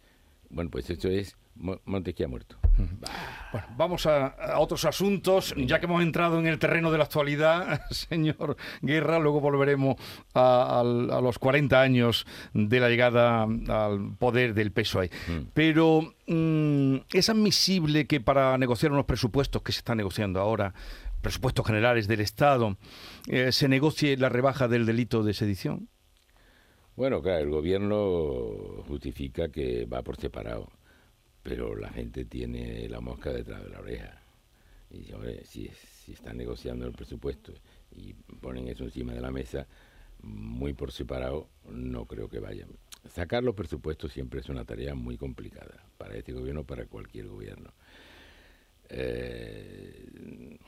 Bueno, 0.50 0.70
pues 0.70 0.90
eso 0.90 1.08
es 1.08 1.38
Montesquieu 1.58 2.26
ha 2.26 2.28
muerto. 2.28 2.56
Bueno, 3.52 3.66
vamos 3.76 4.06
a, 4.06 4.58
otros 4.58 4.84
asuntos, 4.84 5.54
ya 5.56 5.80
que 5.80 5.86
hemos 5.86 6.02
entrado 6.02 6.38
en 6.38 6.46
el 6.46 6.58
terreno 6.58 6.90
de 6.90 6.98
la 6.98 7.04
actualidad, 7.04 7.80
señor 7.90 8.56
Guerra, 8.82 9.18
luego 9.18 9.40
volveremos 9.40 9.96
a, 10.34 10.82
los 10.84 11.38
40 11.38 11.80
años 11.80 12.26
de 12.52 12.80
la 12.80 12.88
llegada 12.88 13.42
al 13.44 14.16
poder 14.18 14.54
del 14.54 14.72
PSOE. 14.72 15.10
Mm. 15.28 15.40
Pero 15.54 16.14
mm, 16.26 16.96
es 17.12 17.28
admisible 17.30 18.06
que 18.06 18.20
para 18.20 18.58
negociar 18.58 18.92
unos 18.92 19.06
presupuestos 19.06 19.62
que 19.62 19.72
se 19.72 19.78
están 19.78 19.96
negociando 19.96 20.40
ahora, 20.40 20.74
presupuestos 21.22 21.66
generales 21.66 22.06
del 22.08 22.20
Estado, 22.20 22.76
eh, 23.28 23.52
se 23.52 23.68
negocie 23.68 24.16
la 24.16 24.28
rebaja 24.28 24.68
del 24.68 24.84
delito 24.84 25.22
de 25.22 25.32
sedición. 25.32 25.88
Bueno, 26.94 27.20
claro, 27.20 27.40
el 27.40 27.50
gobierno 27.50 28.84
justifica 28.88 29.50
que 29.50 29.84
va 29.86 30.02
por 30.02 30.16
separado 30.16 30.70
pero 31.46 31.76
la 31.76 31.90
gente 31.90 32.24
tiene 32.24 32.88
la 32.88 33.00
mosca 33.00 33.32
detrás 33.32 33.62
de 33.62 33.70
la 33.70 33.78
oreja. 33.78 34.20
Y 34.90 34.98
dice, 34.98 35.44
si, 35.44 35.70
si 36.02 36.12
están 36.12 36.36
negociando 36.36 36.86
el 36.86 36.92
presupuesto 36.92 37.52
y 37.92 38.14
ponen 38.14 38.66
eso 38.66 38.82
encima 38.82 39.14
de 39.14 39.20
la 39.20 39.30
mesa, 39.30 39.68
muy 40.22 40.72
por 40.72 40.90
separado, 40.90 41.48
no 41.70 42.06
creo 42.06 42.28
que 42.28 42.40
vayan. 42.40 42.70
Sacar 43.08 43.44
los 43.44 43.54
presupuestos 43.54 44.12
siempre 44.12 44.40
es 44.40 44.48
una 44.48 44.64
tarea 44.64 44.96
muy 44.96 45.16
complicada 45.16 45.84
para 45.96 46.16
este 46.16 46.32
gobierno, 46.32 46.64
para 46.64 46.86
cualquier 46.86 47.28
gobierno. 47.28 47.72
Eh, 48.88 50.58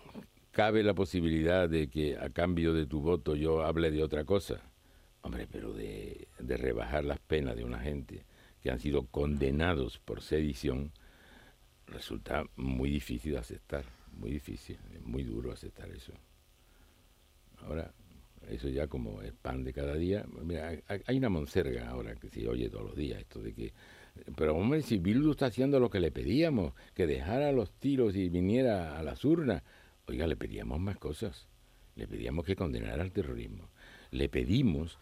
cabe 0.52 0.84
la 0.84 0.94
posibilidad 0.94 1.68
de 1.68 1.88
que 1.88 2.16
a 2.16 2.30
cambio 2.30 2.72
de 2.72 2.86
tu 2.86 3.00
voto 3.00 3.34
yo 3.34 3.64
hable 3.64 3.90
de 3.90 4.04
otra 4.04 4.24
cosa. 4.24 4.62
Hombre, 5.22 5.48
pero 5.50 5.72
de, 5.72 6.28
de 6.38 6.56
rebajar 6.56 7.04
las 7.04 7.18
penas 7.18 7.56
de 7.56 7.64
una 7.64 7.80
gente 7.80 8.24
que 8.62 8.70
han 8.70 8.80
sido 8.80 9.06
condenados 9.06 9.98
por 9.98 10.22
sedición, 10.22 10.92
resulta 11.86 12.44
muy 12.56 12.90
difícil 12.90 13.36
aceptar, 13.36 13.84
muy 14.12 14.30
difícil, 14.30 14.78
muy 15.02 15.22
duro 15.22 15.52
aceptar 15.52 15.90
eso. 15.90 16.12
Ahora, 17.62 17.92
eso 18.48 18.68
ya 18.68 18.86
como 18.86 19.20
es 19.22 19.32
pan 19.32 19.64
de 19.64 19.72
cada 19.72 19.94
día, 19.94 20.24
mira, 20.42 20.72
hay 21.06 21.18
una 21.18 21.28
monserga 21.28 21.88
ahora 21.88 22.14
que 22.14 22.28
se 22.28 22.48
oye 22.48 22.70
todos 22.70 22.86
los 22.86 22.96
días, 22.96 23.20
esto 23.20 23.42
de 23.42 23.52
que, 23.52 23.72
pero 24.36 24.56
hombre, 24.56 24.82
si 24.82 24.98
Bildu 24.98 25.32
está 25.32 25.46
haciendo 25.46 25.80
lo 25.80 25.90
que 25.90 26.00
le 26.00 26.10
pedíamos, 26.10 26.72
que 26.94 27.06
dejara 27.06 27.52
los 27.52 27.72
tiros 27.72 28.16
y 28.16 28.28
viniera 28.28 28.98
a 28.98 29.02
las 29.02 29.24
urnas, 29.24 29.62
oiga, 30.06 30.26
le 30.26 30.36
pedíamos 30.36 30.80
más 30.80 30.98
cosas, 30.98 31.46
le 31.96 32.06
pedíamos 32.06 32.44
que 32.44 32.56
condenara 32.56 33.02
al 33.02 33.12
terrorismo, 33.12 33.68
le 34.10 34.28
pedimos 34.28 34.98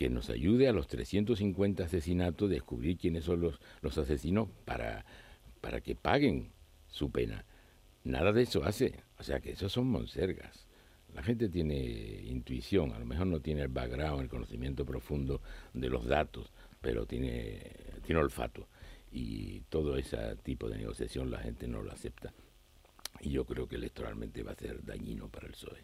que 0.00 0.08
nos 0.08 0.30
ayude 0.30 0.66
a 0.66 0.72
los 0.72 0.88
350 0.88 1.84
asesinatos 1.84 2.48
a 2.48 2.52
descubrir 2.54 2.96
quiénes 2.96 3.24
son 3.24 3.42
los, 3.42 3.60
los 3.82 3.98
asesinos 3.98 4.48
para, 4.64 5.04
para 5.60 5.82
que 5.82 5.94
paguen 5.94 6.52
su 6.88 7.10
pena. 7.10 7.44
Nada 8.04 8.32
de 8.32 8.44
eso 8.44 8.64
hace. 8.64 8.94
O 9.18 9.22
sea 9.22 9.40
que 9.40 9.50
esos 9.50 9.70
son 9.70 9.88
monsergas. 9.88 10.66
La 11.14 11.22
gente 11.22 11.50
tiene 11.50 11.76
intuición, 12.24 12.92
a 12.92 12.98
lo 12.98 13.04
mejor 13.04 13.26
no 13.26 13.40
tiene 13.40 13.60
el 13.60 13.68
background, 13.68 14.22
el 14.22 14.30
conocimiento 14.30 14.86
profundo 14.86 15.42
de 15.74 15.90
los 15.90 16.06
datos, 16.06 16.50
pero 16.80 17.04
tiene, 17.04 17.60
tiene 18.02 18.22
olfato. 18.22 18.68
Y 19.12 19.60
todo 19.68 19.98
ese 19.98 20.16
tipo 20.36 20.70
de 20.70 20.78
negociación 20.78 21.30
la 21.30 21.40
gente 21.40 21.68
no 21.68 21.82
lo 21.82 21.92
acepta. 21.92 22.32
Y 23.20 23.32
yo 23.32 23.44
creo 23.44 23.68
que 23.68 23.76
electoralmente 23.76 24.42
va 24.44 24.52
a 24.52 24.56
ser 24.56 24.82
dañino 24.82 25.28
para 25.28 25.46
el 25.46 25.52
PSOE. 25.52 25.82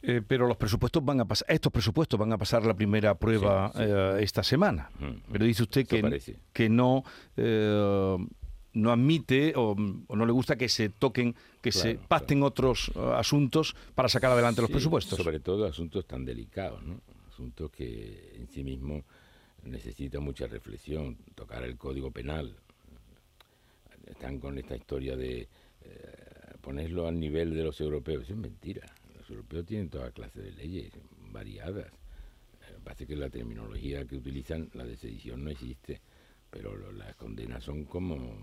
Eh, 0.00 0.22
pero 0.26 0.46
los 0.46 0.56
presupuestos 0.56 1.04
van 1.04 1.20
a 1.20 1.24
pasar, 1.24 1.50
estos 1.50 1.72
presupuestos 1.72 2.18
van 2.18 2.32
a 2.32 2.38
pasar 2.38 2.64
la 2.64 2.74
primera 2.74 3.16
prueba 3.16 3.72
eh, 3.74 4.18
esta 4.20 4.44
semana. 4.44 4.90
Mm. 5.00 5.32
Pero 5.32 5.44
dice 5.44 5.64
usted 5.64 5.86
que, 5.88 6.38
que 6.52 6.68
no, 6.68 7.02
eh, 7.36 8.16
no 8.74 8.92
admite 8.92 9.54
o, 9.56 9.74
no 9.74 10.26
le 10.26 10.32
gusta 10.32 10.54
que 10.54 10.68
se 10.68 10.90
toquen, 10.90 11.34
que 11.60 11.72
se 11.72 11.96
pacten 11.96 12.44
otros 12.44 12.92
asuntos 13.16 13.74
para 13.96 14.08
sacar 14.08 14.30
adelante 14.30 14.60
los 14.60 14.70
presupuestos. 14.70 15.18
Sobre 15.18 15.40
todo 15.40 15.66
asuntos 15.66 16.06
tan 16.06 16.24
delicados, 16.24 16.80
¿no? 16.84 17.00
asuntos 17.28 17.70
que 17.72 18.34
en 18.36 18.48
sí 18.48 18.62
mismos 18.62 19.02
necesitan 19.64 20.22
mucha 20.22 20.46
reflexión, 20.46 21.16
tocar 21.34 21.64
el 21.64 21.76
código 21.76 22.12
penal. 22.12 22.54
Están 24.06 24.38
con 24.38 24.58
esta 24.58 24.76
historia 24.76 25.16
de 25.16 25.48
ponerlo 26.60 27.08
al 27.08 27.18
nivel 27.18 27.52
de 27.52 27.64
los 27.64 27.80
europeos. 27.80 28.22
Eso 28.22 28.34
es 28.34 28.38
mentira 28.38 28.82
los 29.28 29.36
europeos 29.36 29.66
tienen 29.66 29.90
toda 29.90 30.10
clase 30.10 30.40
de 30.40 30.52
leyes 30.52 30.92
variadas. 31.30 31.86
Eh, 31.86 32.78
parece 32.82 33.06
que 33.06 33.16
la 33.16 33.28
terminología 33.28 34.06
que 34.06 34.16
utilizan, 34.16 34.70
la 34.72 34.84
de 34.84 34.96
sedición, 34.96 35.44
no 35.44 35.50
existe, 35.50 36.00
pero 36.50 36.92
las 36.92 37.14
condenas 37.16 37.64
son 37.64 37.84
como 37.84 38.36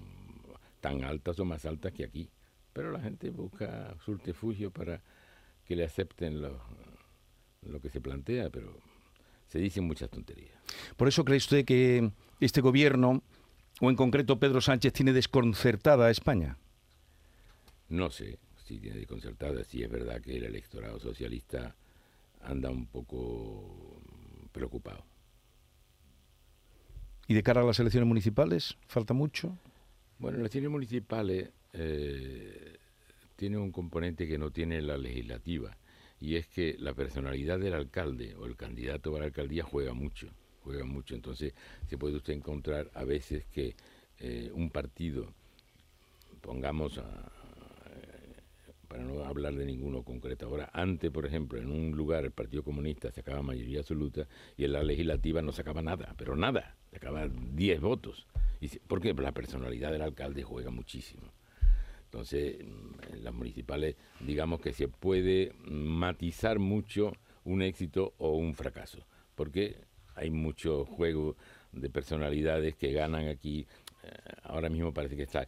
tan 0.82 1.04
altas 1.04 1.40
o 1.40 1.46
más 1.46 1.66
altas 1.66 1.92
que 1.92 2.04
aquí. 2.04 2.30
Pero 2.72 2.92
la 2.92 3.00
gente 3.00 3.30
busca 3.32 3.96
subterfugio 4.06 4.70
para 4.70 5.02
que 5.66 5.76
le 5.76 5.86
acepten 5.86 6.42
lo, 6.42 6.62
lo 7.64 7.80
que 7.82 7.90
se 7.90 8.02
plantea, 8.02 8.50
pero 8.50 8.78
se 9.48 9.60
dicen 9.60 9.86
muchas 9.86 10.10
tonterías. 10.10 10.56
¿Por 10.98 11.08
eso 11.08 11.26
cree 11.26 11.38
usted 11.38 11.66
que 11.66 12.12
este 12.40 12.62
gobierno, 12.62 13.24
o 13.82 13.90
en 13.90 13.96
concreto 13.96 14.40
Pedro 14.40 14.62
Sánchez, 14.62 14.94
tiene 14.94 15.14
desconcertada 15.14 16.08
a 16.08 16.12
España? 16.12 16.58
No 17.88 18.12
sé, 18.12 18.38
si 18.66 18.80
tiene 18.80 18.98
desconcertada, 18.98 19.64
si 19.64 19.84
es 19.84 19.90
verdad 19.90 20.22
que 20.22 20.38
el 20.38 20.44
electorado 20.44 21.00
socialista 21.00 21.76
anda 22.42 22.70
un 22.70 22.88
poco 22.88 24.02
preocupado. 24.52 25.04
¿Y 27.28 27.34
de 27.34 27.44
cara 27.44 27.62
a 27.62 27.66
las 27.66 27.80
elecciones 27.80 28.08
municipales? 28.08 28.78
¿Falta 28.88 29.14
mucho? 29.14 29.58
Bueno, 30.20 30.38
las 30.38 30.42
elecciones 30.42 30.70
municipales 30.70 31.50
eh, 31.74 32.78
tienen 33.36 33.60
un 33.60 33.72
componente 33.72 34.28
que 34.28 34.38
no 34.38 34.52
tiene 34.52 34.82
la 34.82 34.98
legislativa, 34.98 35.78
y 36.20 36.36
es 36.36 36.48
que 36.48 36.76
la 36.80 36.94
personalidad 36.94 37.60
del 37.60 37.74
alcalde 37.74 38.36
o 38.36 38.46
el 38.46 38.56
candidato 38.56 39.12
para 39.12 39.22
la 39.22 39.28
alcaldía 39.28 39.64
juega 39.64 39.94
mucho, 39.94 40.30
juega 40.64 40.86
mucho. 40.86 41.16
Entonces 41.16 41.54
se 41.88 41.98
puede 41.98 42.16
usted 42.16 42.34
encontrar 42.34 42.90
a 42.94 43.04
veces 43.04 43.46
que 43.46 43.76
eh, 44.20 44.50
un 44.54 44.70
partido, 44.70 45.34
pongamos 46.42 46.98
a, 47.00 47.35
para 48.96 49.08
no 49.08 49.26
hablar 49.26 49.54
de 49.56 49.66
ninguno 49.66 50.04
concreto. 50.04 50.46
Ahora, 50.46 50.70
antes, 50.72 51.12
por 51.12 51.26
ejemplo, 51.26 51.60
en 51.60 51.70
un 51.70 51.92
lugar 51.92 52.24
el 52.24 52.32
Partido 52.32 52.64
Comunista 52.64 53.12
sacaba 53.12 53.42
mayoría 53.42 53.80
absoluta 53.80 54.26
y 54.56 54.64
en 54.64 54.72
la 54.72 54.84
legislativa 54.84 55.42
no 55.42 55.52
sacaba 55.52 55.82
nada, 55.82 56.16
pero 56.18 56.38
nada, 56.38 56.78
sacaba 56.94 57.28
10 57.28 57.82
votos. 57.82 58.26
Y, 58.62 58.70
porque 58.88 59.14
la 59.14 59.34
personalidad 59.34 59.92
del 59.92 60.02
alcalde 60.02 60.44
juega 60.44 60.72
muchísimo. 60.72 61.24
Entonces, 62.06 62.62
en 62.62 63.22
las 63.22 63.34
municipales, 63.34 63.98
digamos 64.22 64.62
que 64.62 64.72
se 64.72 64.88
puede 64.88 65.52
matizar 65.66 66.58
mucho 66.58 67.12
un 67.44 67.64
éxito 67.64 68.14
o 68.18 68.38
un 68.38 68.54
fracaso, 68.54 69.06
porque 69.36 69.76
hay 70.16 70.30
mucho 70.30 70.86
juego 70.86 71.36
de 71.74 71.90
personalidades 71.90 72.76
que 72.76 72.94
ganan 72.94 73.28
aquí. 73.28 73.68
Eh, 74.04 74.10
ahora 74.44 74.70
mismo 74.70 74.94
parece 74.94 75.18
que 75.18 75.24
está 75.24 75.46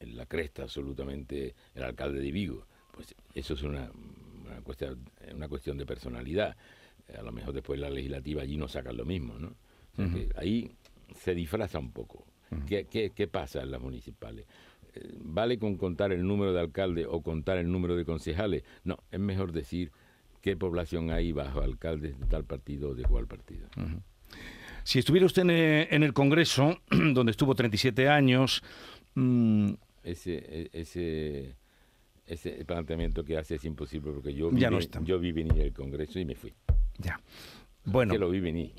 en 0.00 0.16
la 0.16 0.26
cresta 0.26 0.62
absolutamente 0.62 1.54
el 1.74 1.82
alcalde 1.82 2.20
de 2.20 2.32
Vigo. 2.32 2.66
Pues 2.92 3.14
eso 3.34 3.54
es 3.54 3.62
una, 3.62 3.90
una, 4.46 4.60
cuestión, 4.62 4.98
una 5.34 5.48
cuestión 5.48 5.78
de 5.78 5.86
personalidad. 5.86 6.56
A 7.16 7.22
lo 7.22 7.32
mejor 7.32 7.54
después 7.54 7.78
la 7.80 7.90
legislativa 7.90 8.42
allí 8.42 8.56
no 8.56 8.68
sacan 8.68 8.96
lo 8.96 9.04
mismo, 9.04 9.38
¿no? 9.38 9.54
ahí 10.36 10.70
se 11.16 11.34
disfraza 11.34 11.78
un 11.78 11.90
poco. 11.90 12.24
¿Qué, 12.66 12.86
qué, 12.86 13.28
pasa 13.28 13.62
en 13.62 13.70
las 13.70 13.80
municipales? 13.80 14.46
Eh, 14.94 15.16
¿Vale 15.20 15.58
con 15.58 15.76
contar 15.76 16.12
el 16.12 16.26
número 16.26 16.52
de 16.52 16.60
alcaldes 16.60 17.06
o 17.08 17.20
contar 17.20 17.58
el 17.58 17.70
número 17.70 17.94
de 17.94 18.04
concejales? 18.04 18.62
No, 18.84 18.98
es 19.10 19.20
mejor 19.20 19.52
decir 19.52 19.90
qué 20.40 20.56
población 20.56 21.10
hay 21.10 21.32
bajo 21.32 21.60
alcaldes 21.60 22.18
de 22.18 22.26
tal 22.26 22.44
partido 22.44 22.90
o 22.90 22.94
de 22.94 23.02
cual 23.02 23.26
partido. 23.26 23.68
Si 24.82 24.98
estuviera 24.98 25.26
usted 25.26 25.42
en 25.42 26.02
el 26.02 26.12
Congreso, 26.14 26.80
donde 26.90 27.32
estuvo 27.32 27.54
37 27.54 28.08
años, 28.08 28.62
mm, 29.14 29.72
ese, 30.10 30.36
e, 30.36 30.70
ese, 30.72 31.56
ese 32.26 32.64
planteamiento 32.64 33.24
que 33.24 33.36
hace 33.36 33.56
es 33.56 33.64
imposible 33.64 34.12
porque 34.12 34.34
yo 34.34 34.50
vi, 34.50 34.64
yo 35.04 35.18
vi 35.18 35.32
venir 35.32 35.60
el 35.60 35.72
Congreso 35.72 36.18
y 36.18 36.24
me 36.24 36.34
fui. 36.34 36.54
Ya. 36.98 37.20
Bueno. 37.84 38.12
Que 38.12 38.18
lo 38.18 38.28
vi 38.28 38.40
venir. 38.40 38.72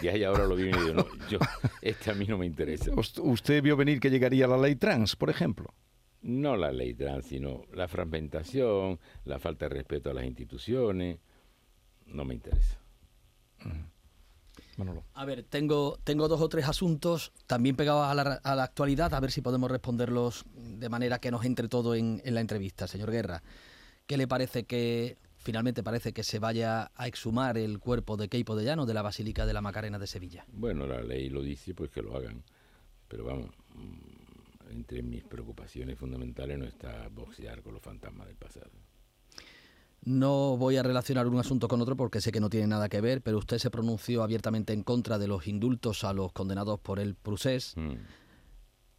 Que 0.00 0.10
hay 0.10 0.24
ahora 0.24 0.46
lo 0.46 0.56
vi 0.56 0.64
venir. 0.64 0.94
No, 0.94 1.06
yo, 1.28 1.38
este 1.82 2.10
a 2.10 2.14
mí 2.14 2.26
no 2.26 2.38
me 2.38 2.46
interesa. 2.46 2.90
¿Usted 2.94 3.62
vio 3.62 3.76
venir 3.76 4.00
que 4.00 4.10
llegaría 4.10 4.46
la 4.46 4.56
ley 4.56 4.76
trans, 4.76 5.16
por 5.16 5.28
ejemplo? 5.28 5.74
No 6.22 6.56
la 6.56 6.72
ley 6.72 6.94
trans, 6.94 7.26
sino 7.26 7.62
la 7.74 7.88
fragmentación, 7.88 8.98
la 9.24 9.38
falta 9.38 9.68
de 9.68 9.74
respeto 9.76 10.10
a 10.10 10.14
las 10.14 10.24
instituciones. 10.24 11.18
No 12.06 12.24
me 12.24 12.34
interesa. 12.34 12.80
A 15.14 15.24
ver, 15.24 15.42
tengo, 15.42 15.98
tengo 16.04 16.28
dos 16.28 16.40
o 16.40 16.48
tres 16.48 16.68
asuntos 16.68 17.32
también 17.46 17.76
pegados 17.76 18.06
a 18.06 18.14
la, 18.14 18.40
a 18.42 18.54
la, 18.54 18.64
actualidad, 18.64 19.12
a 19.12 19.20
ver 19.20 19.30
si 19.30 19.40
podemos 19.40 19.70
responderlos 19.70 20.44
de 20.54 20.88
manera 20.88 21.18
que 21.18 21.30
nos 21.30 21.44
entre 21.44 21.68
todo 21.68 21.94
en, 21.94 22.22
en 22.24 22.34
la 22.34 22.40
entrevista. 22.40 22.86
Señor 22.86 23.10
Guerra, 23.10 23.42
¿qué 24.06 24.16
le 24.16 24.28
parece 24.28 24.64
que 24.64 25.18
finalmente 25.38 25.82
parece 25.82 26.12
que 26.12 26.22
se 26.22 26.38
vaya 26.38 26.90
a 26.94 27.08
exhumar 27.08 27.58
el 27.58 27.78
cuerpo 27.78 28.16
de 28.16 28.28
Keipo 28.28 28.54
de 28.54 28.64
Llano 28.64 28.86
de 28.86 28.94
la 28.94 29.02
Basílica 29.02 29.46
de 29.46 29.52
la 29.52 29.60
Macarena 29.60 29.98
de 29.98 30.06
Sevilla? 30.06 30.44
Bueno, 30.52 30.86
la 30.86 31.02
ley 31.02 31.28
lo 31.28 31.42
dice, 31.42 31.74
pues 31.74 31.90
que 31.90 32.02
lo 32.02 32.16
hagan. 32.16 32.44
Pero 33.08 33.24
vamos, 33.24 33.50
mm, 33.74 34.70
entre 34.70 35.02
mis 35.02 35.24
preocupaciones 35.24 35.98
fundamentales 35.98 36.58
no 36.58 36.66
está 36.66 37.08
boxear 37.08 37.62
con 37.62 37.74
los 37.74 37.82
fantasmas 37.82 38.26
del 38.26 38.36
pasado. 38.36 38.70
No 40.08 40.56
voy 40.56 40.78
a 40.78 40.82
relacionar 40.82 41.26
un 41.26 41.38
asunto 41.38 41.68
con 41.68 41.82
otro 41.82 41.94
porque 41.94 42.22
sé 42.22 42.32
que 42.32 42.40
no 42.40 42.48
tiene 42.48 42.66
nada 42.66 42.88
que 42.88 43.02
ver, 43.02 43.20
pero 43.20 43.36
usted 43.36 43.58
se 43.58 43.68
pronunció 43.70 44.22
abiertamente 44.22 44.72
en 44.72 44.82
contra 44.82 45.18
de 45.18 45.28
los 45.28 45.46
indultos 45.46 46.02
a 46.02 46.14
los 46.14 46.32
condenados 46.32 46.80
por 46.80 46.98
el 46.98 47.14
procés. 47.14 47.74
Mm. 47.76 47.92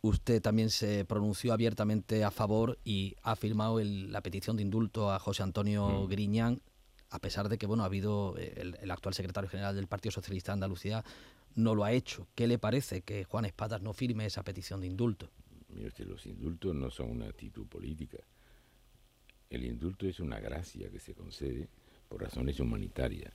Usted 0.01 0.39
también 0.39 0.69
se 0.69 1.05
pronunció 1.05 1.51
abiertamente 1.51 2.23
a 2.23 2.29
favor 2.29 2.77
y 2.85 3.15
ha 3.23 3.35
firmado 3.35 3.79
el- 3.79 4.11
la 4.11 4.21
petición 4.21 4.55
de 4.55 4.61
indulto 4.61 5.11
a 5.11 5.17
José 5.17 5.41
Antonio 5.41 6.03
Mm. 6.03 6.07
Griñán, 6.09 6.61
a 7.09 7.17
pesar 7.17 7.49
de 7.49 7.57
que 7.57 7.65
bueno 7.65 7.81
ha 7.81 7.87
habido 7.87 8.37
eh, 8.37 8.53
el, 8.57 8.77
el 8.79 8.91
actual 8.91 9.15
secretario 9.15 9.49
general 9.49 9.75
del 9.75 9.87
Partido 9.87 10.11
Socialista 10.11 10.51
de 10.51 10.57
Andalucía 10.57 11.03
no 11.55 11.73
lo 11.73 11.85
ha 11.85 11.91
hecho. 11.91 12.27
¿Qué 12.35 12.45
le 12.47 12.59
parece 12.59 13.01
que 13.01 13.23
Juan 13.23 13.45
Espadas 13.45 13.81
no 13.81 13.93
firme 13.93 14.27
esa 14.27 14.43
petición 14.43 14.79
de 14.79 14.85
indulto? 14.87 15.27
Mire 15.69 15.87
usted, 15.87 16.05
los 16.05 16.23
indultos 16.27 16.75
no 16.75 16.91
son 16.91 17.09
una 17.09 17.25
actitud 17.25 17.65
política. 17.65 18.19
El 19.49 19.65
indulto 19.65 20.07
es 20.07 20.19
una 20.19 20.39
gracia 20.39 20.89
que 20.91 20.99
se 20.99 21.15
concede 21.15 21.67
por 22.07 22.21
razones 22.21 22.59
humanitarias. 22.59 23.33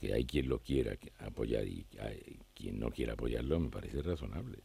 Que 0.00 0.12
hay 0.12 0.24
quien 0.24 0.48
lo 0.48 0.60
quiera 0.60 0.96
apoyar 1.18 1.66
y 1.66 1.86
hay 1.98 2.38
quien 2.54 2.78
no 2.78 2.90
quiera 2.90 3.14
apoyarlo 3.14 3.58
me 3.58 3.70
parece 3.70 4.02
razonable. 4.02 4.58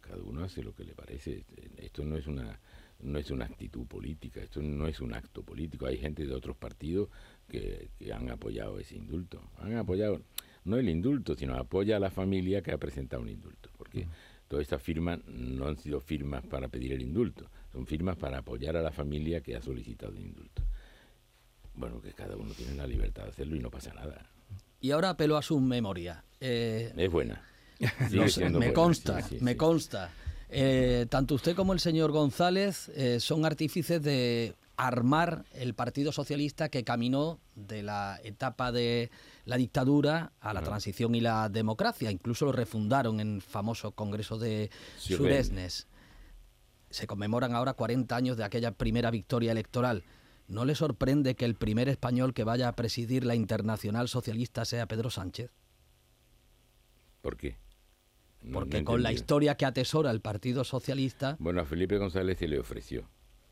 Cada 0.00 0.22
uno 0.22 0.44
hace 0.44 0.62
lo 0.62 0.74
que 0.74 0.84
le 0.84 0.94
parece. 0.94 1.44
Esto 1.78 2.04
no 2.04 2.16
es 2.16 2.26
una 2.26 2.60
no 3.00 3.18
es 3.18 3.30
una 3.30 3.44
actitud 3.44 3.86
política, 3.86 4.40
esto 4.40 4.62
no 4.62 4.86
es 4.86 5.00
un 5.00 5.14
acto 5.14 5.42
político. 5.42 5.86
Hay 5.86 5.98
gente 5.98 6.26
de 6.26 6.34
otros 6.34 6.56
partidos 6.56 7.08
que, 7.48 7.90
que 7.98 8.12
han 8.12 8.30
apoyado 8.30 8.78
ese 8.78 8.96
indulto. 8.96 9.40
Han 9.58 9.76
apoyado 9.76 10.20
no 10.64 10.76
el 10.76 10.88
indulto, 10.88 11.34
sino 11.34 11.54
apoya 11.54 11.96
a 11.96 12.00
la 12.00 12.10
familia 12.10 12.62
que 12.62 12.72
ha 12.72 12.78
presentado 12.78 13.22
un 13.22 13.28
indulto. 13.28 13.70
Porque 13.76 14.06
todas 14.48 14.62
estas 14.62 14.82
firmas 14.82 15.24
no 15.26 15.66
han 15.66 15.76
sido 15.76 16.00
firmas 16.00 16.44
para 16.46 16.68
pedir 16.68 16.92
el 16.92 17.02
indulto, 17.02 17.50
son 17.74 17.86
firmas 17.86 18.16
para 18.16 18.38
apoyar 18.38 18.76
a 18.76 18.82
la 18.82 18.92
familia 18.92 19.40
que 19.40 19.56
ha 19.56 19.60
solicitado 19.60 20.12
el 20.12 20.20
indulto. 20.20 20.62
Bueno, 21.74 22.00
que 22.00 22.12
cada 22.12 22.36
uno 22.36 22.54
tiene 22.54 22.74
la 22.74 22.86
libertad 22.86 23.24
de 23.24 23.30
hacerlo 23.30 23.56
y 23.56 23.58
no 23.58 23.68
pasa 23.68 23.92
nada. 23.92 24.30
Y 24.80 24.92
ahora 24.92 25.10
apelo 25.10 25.36
a 25.36 25.42
su 25.42 25.58
memoria. 25.58 26.24
Eh, 26.40 26.92
Es 26.96 27.10
buena. 27.10 27.42
Sé, 28.28 28.44
me 28.44 28.50
buena, 28.58 28.72
consta, 28.72 29.20
sí, 29.22 29.38
sí, 29.38 29.44
me 29.44 29.52
sí. 29.52 29.56
consta. 29.56 30.10
Eh, 30.48 31.06
tanto 31.10 31.34
usted 31.34 31.56
como 31.56 31.72
el 31.72 31.80
señor 31.80 32.12
González 32.12 32.90
eh, 32.94 33.18
son 33.18 33.44
artífices 33.44 34.00
de 34.00 34.54
armar 34.76 35.44
el 35.52 35.74
Partido 35.74 36.12
Socialista 36.12 36.68
que 36.68 36.84
caminó 36.84 37.40
de 37.56 37.82
la 37.82 38.20
etapa 38.22 38.70
de 38.70 39.10
la 39.46 39.56
dictadura 39.56 40.32
a 40.40 40.54
la 40.54 40.62
transición 40.62 41.16
y 41.16 41.20
la 41.20 41.48
democracia. 41.48 42.10
Incluso 42.12 42.44
lo 42.44 42.52
refundaron 42.52 43.18
en 43.18 43.34
el 43.36 43.42
famoso 43.42 43.90
Congreso 43.92 44.38
de 44.38 44.70
Sí, 44.98 45.14
Suresnes. 45.16 45.88
Se 46.94 47.08
conmemoran 47.08 47.54
ahora 47.56 47.74
40 47.74 48.14
años 48.14 48.36
de 48.36 48.44
aquella 48.44 48.70
primera 48.70 49.10
victoria 49.10 49.50
electoral. 49.50 50.04
¿No 50.46 50.64
le 50.64 50.76
sorprende 50.76 51.34
que 51.34 51.44
el 51.44 51.56
primer 51.56 51.88
español 51.88 52.34
que 52.34 52.44
vaya 52.44 52.68
a 52.68 52.76
presidir 52.76 53.24
la 53.24 53.34
Internacional 53.34 54.08
Socialista 54.08 54.64
sea 54.64 54.86
Pedro 54.86 55.10
Sánchez? 55.10 55.50
¿Por 57.20 57.36
qué? 57.36 57.56
No- 58.42 58.52
Porque 58.60 58.78
no 58.80 58.84
con 58.84 59.02
la 59.02 59.12
historia 59.12 59.56
que 59.56 59.64
atesora 59.64 60.10
el 60.12 60.20
Partido 60.20 60.62
Socialista, 60.62 61.36
Bueno, 61.40 61.62
a 61.62 61.64
Felipe 61.64 61.98
González 61.98 62.38
se 62.38 62.46
le 62.46 62.60
ofreció 62.60 63.08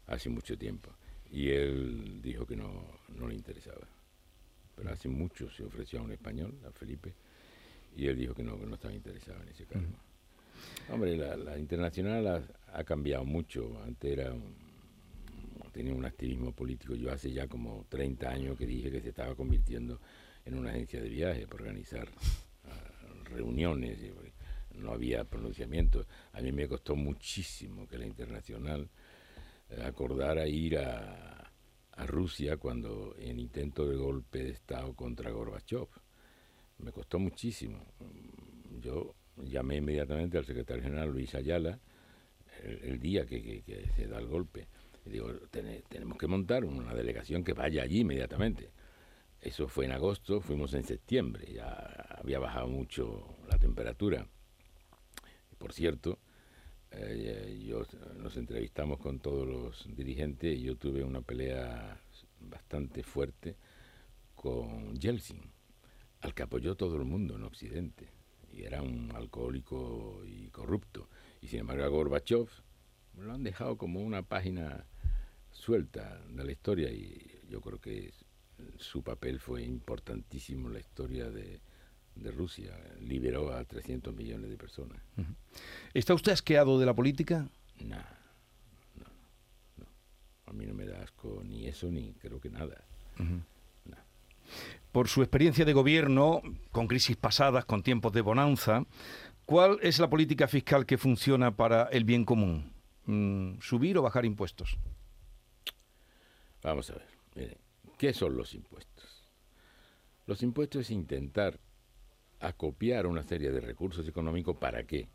hace 0.06 0.28
mucho 0.28 0.56
tiempo 0.56 0.90
y 1.30 1.48
él 1.48 2.20
dijo 2.22 2.46
que 2.46 2.54
no, 2.56 2.84
no 3.08 3.26
le 3.26 3.34
interesaba. 3.34 3.88
Pero 4.76 4.90
hace 4.92 5.08
mucho 5.08 5.50
se 5.50 5.64
ofreció 5.64 5.98
a 5.98 6.02
un 6.02 6.12
español, 6.12 6.54
a 6.68 6.70
Felipe, 6.70 7.14
y 7.96 8.06
él 8.06 8.16
dijo 8.18 8.34
que 8.34 8.44
no, 8.44 8.56
que 8.58 8.66
no 8.66 8.74
estaba 8.74 8.94
interesado 8.94 9.42
en 9.42 9.48
ese 9.48 9.64
cargo. 9.66 9.96
Hombre, 10.90 11.16
la, 11.16 11.58
internacional 11.58 12.48
ha, 12.72 12.84
cambiado 12.84 13.24
mucho. 13.24 13.80
Antes 13.84 14.12
era 14.12 14.32
un- 14.32 14.54
tenía 15.72 15.94
un 15.94 16.04
activismo 16.04 16.52
político. 16.52 16.94
Yo 16.94 17.10
hace 17.10 17.32
ya 17.32 17.46
como 17.46 17.86
30 17.88 18.30
años 18.30 18.58
que 18.58 18.66
dije 18.66 18.90
que 18.90 19.00
se 19.00 19.08
estaba 19.08 19.34
convirtiendo 19.34 20.00
en 20.44 20.58
una 20.58 20.70
agencia 20.70 21.00
de 21.00 21.08
viaje 21.08 21.46
para 21.46 21.64
organizar 21.64 22.08
ah, 22.64 23.24
reuniones. 23.24 23.98
pues, 24.14 24.32
no 24.74 24.92
había 24.92 25.24
pronunciamiento. 25.24 26.06
A 26.32 26.40
mí 26.40 26.52
me 26.52 26.68
costó 26.68 26.96
muchísimo 26.96 27.86
que 27.86 27.98
la 27.98 28.06
internacional 28.06 28.88
eh, 29.70 29.82
acordara 29.82 30.46
ir 30.46 30.78
a, 30.78 31.50
a 31.92 32.06
Rusia 32.06 32.56
cuando 32.56 33.14
en 33.18 33.38
intento 33.38 33.86
de 33.86 33.96
golpe 33.96 34.44
de 34.44 34.50
Estado 34.50 34.94
contra 34.94 35.30
Gorbachev. 35.30 35.88
Me 36.78 36.90
costó 36.90 37.18
muchísimo. 37.18 37.78
Yo 38.80 39.14
llamé 39.36 39.76
inmediatamente 39.76 40.38
al 40.38 40.44
secretario 40.44 40.82
general 40.82 41.10
Luis 41.10 41.34
Ayala 41.34 41.78
el, 42.62 42.98
día 43.00 43.26
que, 43.26 43.62
se 43.96 44.06
da 44.06 44.18
el 44.18 44.26
golpe. 44.26 44.68
Y 45.04 45.10
digo, 45.10 45.32
"Tene- 45.50 45.82
tenemos 45.88 46.16
que 46.18 46.26
montar 46.26 46.64
una 46.64 46.94
delegación 46.94 47.42
que 47.42 47.52
vaya 47.54 47.82
allí 47.82 48.00
inmediatamente. 48.00 48.70
Eso 49.40 49.66
fue 49.66 49.86
en 49.86 49.92
agosto, 49.92 50.40
fuimos 50.40 50.72
en 50.74 50.84
septiembre, 50.84 51.52
ya 51.52 51.68
había 52.20 52.38
bajado 52.38 52.68
mucho 52.68 53.36
la 53.50 53.58
temperatura. 53.58 54.28
Por 55.58 55.72
cierto, 55.72 56.18
eh, 56.92 57.60
yo 57.66 57.82
nos 58.18 58.36
entrevistamos 58.36 59.00
con 59.00 59.18
todos 59.18 59.48
los 59.48 59.96
dirigentes 59.96 60.56
y 60.56 60.62
yo 60.62 60.76
tuve 60.76 61.02
una 61.02 61.22
pelea 61.22 62.00
bastante 62.38 63.02
fuerte 63.02 63.56
con 64.36 64.94
Yeltsin, 64.96 65.40
al 66.20 66.34
que 66.34 66.42
apoyó 66.44 66.76
todo 66.76 66.96
el 66.96 67.04
mundo 67.04 67.34
en 67.36 67.42
Occidente, 67.44 68.08
y 68.52 68.62
era 68.64 68.82
un 68.82 69.10
alcohólico 69.14 70.22
y 70.26 70.48
corrupto. 70.48 71.08
Y 71.40 71.48
sin 71.48 71.60
embargo 71.60 71.84
a 71.84 71.88
Gorbachev 71.88 72.48
lo 73.18 73.32
han 73.32 73.42
dejado 73.42 73.76
como 73.76 74.00
una 74.00 74.22
página 74.22 74.86
suelta 75.50 76.20
de 76.28 76.44
la 76.44 76.52
historia 76.52 76.90
y 76.90 77.40
yo 77.48 77.60
creo 77.60 77.80
que 77.80 78.12
su 78.78 79.02
papel 79.02 79.38
fue 79.38 79.62
importantísimo 79.62 80.68
en 80.68 80.74
la 80.74 80.80
historia 80.80 81.30
de, 81.30 81.60
de 82.14 82.30
Rusia. 82.30 82.76
Liberó 83.00 83.52
a 83.52 83.64
300 83.64 84.14
millones 84.14 84.50
de 84.50 84.56
personas. 84.56 85.00
¿Está 85.94 86.14
usted 86.14 86.32
asqueado 86.32 86.78
de 86.78 86.86
la 86.86 86.94
política? 86.94 87.48
Nah, 87.80 87.96
no, 88.96 89.06
no. 89.76 89.86
A 90.46 90.52
mí 90.52 90.66
no 90.66 90.74
me 90.74 90.86
da 90.86 91.02
asco 91.02 91.42
ni 91.44 91.66
eso 91.66 91.90
ni 91.90 92.12
creo 92.14 92.40
que 92.40 92.50
nada. 92.50 92.84
Nah. 93.18 93.40
Por 94.92 95.08
su 95.08 95.22
experiencia 95.22 95.64
de 95.64 95.72
gobierno, 95.72 96.42
con 96.70 96.86
crisis 96.86 97.16
pasadas, 97.16 97.64
con 97.64 97.82
tiempos 97.82 98.12
de 98.12 98.20
bonanza, 98.20 98.84
¿cuál 99.46 99.78
es 99.82 99.98
la 99.98 100.10
política 100.10 100.48
fiscal 100.48 100.86
que 100.86 100.98
funciona 100.98 101.56
para 101.56 101.84
el 101.84 102.04
bien 102.04 102.24
común? 102.24 102.72
Mm, 103.06 103.60
¿Subir 103.60 103.98
o 103.98 104.02
bajar 104.02 104.24
impuestos? 104.24 104.78
Vamos 106.62 106.90
a 106.90 106.94
ver, 106.94 107.08
miren, 107.34 107.58
¿qué 107.98 108.12
son 108.12 108.36
los 108.36 108.54
impuestos? 108.54 109.30
Los 110.26 110.42
impuestos 110.42 110.82
es 110.82 110.90
intentar 110.90 111.58
acopiar 112.38 113.06
una 113.06 113.22
serie 113.22 113.50
de 113.50 113.60
recursos 113.60 114.06
económicos 114.06 114.56
para 114.56 114.84
qué? 114.84 115.08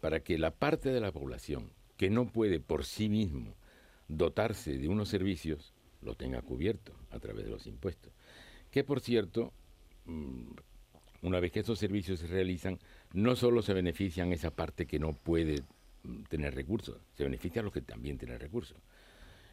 Para 0.00 0.20
que 0.20 0.38
la 0.38 0.52
parte 0.52 0.90
de 0.90 1.00
la 1.00 1.12
población 1.12 1.72
que 1.96 2.08
no 2.08 2.26
puede 2.26 2.60
por 2.60 2.84
sí 2.84 3.08
mismo 3.08 3.56
dotarse 4.06 4.78
de 4.78 4.88
unos 4.88 5.08
servicios 5.08 5.74
lo 6.00 6.14
tenga 6.14 6.40
cubierto 6.42 6.94
a 7.10 7.18
través 7.18 7.44
de 7.44 7.50
los 7.50 7.66
impuestos. 7.66 8.12
Que 8.70 8.84
por 8.84 9.00
cierto, 9.00 9.52
mm, 10.04 10.50
una 11.22 11.40
vez 11.40 11.52
que 11.52 11.60
esos 11.60 11.78
servicios 11.78 12.20
se 12.20 12.26
realizan, 12.26 12.78
no 13.12 13.36
solo 13.36 13.62
se 13.62 13.74
benefician 13.74 14.32
esa 14.32 14.50
parte 14.50 14.86
que 14.86 14.98
no 14.98 15.12
puede 15.12 15.62
mm, 16.02 16.22
tener 16.24 16.54
recursos, 16.54 16.98
se 17.14 17.24
benefician 17.24 17.64
los 17.64 17.74
que 17.74 17.82
también 17.82 18.18
tienen 18.18 18.38
recursos. 18.38 18.76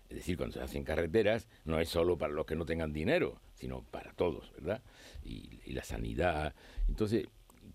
Es 0.10 0.17
decir, 0.17 0.38
cuando 0.38 0.54
se 0.54 0.62
hacen 0.62 0.84
carreteras, 0.84 1.47
no 1.63 1.80
es 1.80 1.89
solo 1.89 2.17
para 2.17 2.32
los 2.32 2.45
que 2.45 2.56
no 2.56 2.65
tengan 2.65 2.93
dinero, 2.93 3.41
sino 3.56 3.82
para 3.82 4.13
todos, 4.13 4.51
¿verdad? 4.54 4.84
Y, 5.23 5.60
y 5.65 5.73
la 5.73 5.84
sanidad. 5.84 6.54
Entonces, 6.88 7.28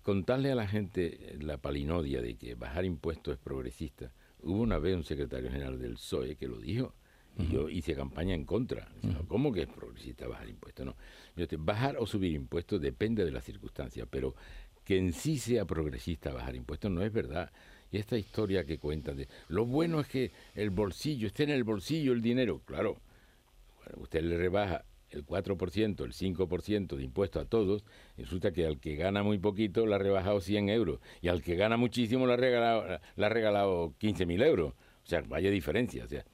contarle 0.02 0.52
a 0.52 0.54
la 0.54 0.68
gente 0.68 1.36
la 1.40 1.56
palinodia 1.56 2.22
de 2.22 2.36
que 2.36 2.54
bajar 2.54 2.84
impuestos 2.84 3.34
es 3.34 3.40
progresista. 3.40 4.12
Hubo 4.42 4.60
una 4.60 4.78
vez 4.78 4.96
un 4.96 5.04
secretario 5.04 5.50
general 5.50 5.78
del 5.80 5.94
PSOE 5.94 6.36
que 6.36 6.46
lo 6.46 6.58
dijo, 6.58 6.94
y 7.38 7.48
yo 7.48 7.68
hice 7.68 7.94
campaña 7.94 8.34
en 8.34 8.44
contra. 8.44 8.88
Dice, 9.00 9.14
"No, 9.14 9.26
¿Cómo 9.26 9.52
que 9.52 9.62
es 9.62 9.68
progresista 9.68 10.26
bajar 10.26 10.48
impuestos? 10.48 10.84
No. 10.86 10.96
Yo 11.36 11.46
te- 11.48 11.56
bajar 11.56 11.96
o 11.98 12.06
subir 12.06 12.32
impuestos 12.32 12.80
depende 12.80 13.24
de 13.24 13.30
las 13.30 13.44
circunstancias, 13.44 14.06
pero 14.10 14.34
que 14.84 14.98
en 14.98 15.12
sí 15.12 15.38
sea 15.38 15.64
progresista 15.64 16.32
bajar 16.32 16.54
impuestos 16.56 16.90
no 16.90 17.02
es 17.02 17.12
verdad. 17.12 17.50
Y 17.92 17.98
esta 17.98 18.16
historia 18.18 18.64
que 18.64 18.78
cuentan 18.78 19.16
de 19.16 19.28
lo 19.48 19.64
bueno 19.66 20.00
es 20.00 20.06
que 20.06 20.32
el 20.54 20.70
bolsillo, 20.70 21.26
esté 21.26 21.44
en 21.44 21.50
el 21.50 21.64
bolsillo 21.64 22.12
el 22.12 22.20
dinero, 22.22 22.60
claro, 22.64 22.98
bueno, 23.78 24.02
usted 24.02 24.22
le 24.22 24.36
rebaja 24.36 24.84
el 25.10 25.24
4%, 25.24 26.04
el 26.04 26.12
5% 26.12 26.96
de 26.96 27.02
impuestos 27.02 27.42
a 27.42 27.44
todos, 27.48 27.84
resulta 28.16 28.52
que 28.52 28.64
al 28.64 28.78
que 28.78 28.94
gana 28.94 29.24
muy 29.24 29.38
poquito 29.38 29.84
le 29.86 29.94
ha 29.96 29.98
rebajado 29.98 30.40
100 30.40 30.68
euros, 30.68 31.00
y 31.20 31.28
al 31.28 31.42
que 31.42 31.56
gana 31.56 31.76
muchísimo 31.76 32.26
le 32.28 32.34
ha 32.34 32.36
regalado, 32.36 33.00
le 33.16 33.26
ha 33.26 33.28
regalado 33.28 33.92
15.000 33.98 34.40
euros. 34.42 34.74
O 35.04 35.06
sea, 35.10 35.22
vaya 35.22 35.50
diferencia. 35.50 36.04
O 36.04 36.06
sea, 36.06 36.24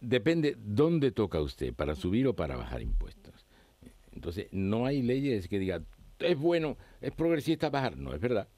depende 0.00 0.56
dónde 0.58 1.10
toca 1.10 1.40
usted, 1.40 1.74
para 1.74 1.94
subir 1.94 2.26
o 2.26 2.36
para 2.36 2.56
bajar 2.56 2.82
impuestos. 2.82 3.46
Entonces, 4.12 4.48
no 4.50 4.86
hay 4.86 5.02
leyes 5.02 5.48
que 5.48 5.58
digan, 5.58 5.86
es 6.18 6.38
bueno, 6.38 6.76
es 7.00 7.12
progresista 7.12 7.70
bajar. 7.70 7.96
No, 7.96 8.14
es 8.14 8.20
verdad. 8.20 8.48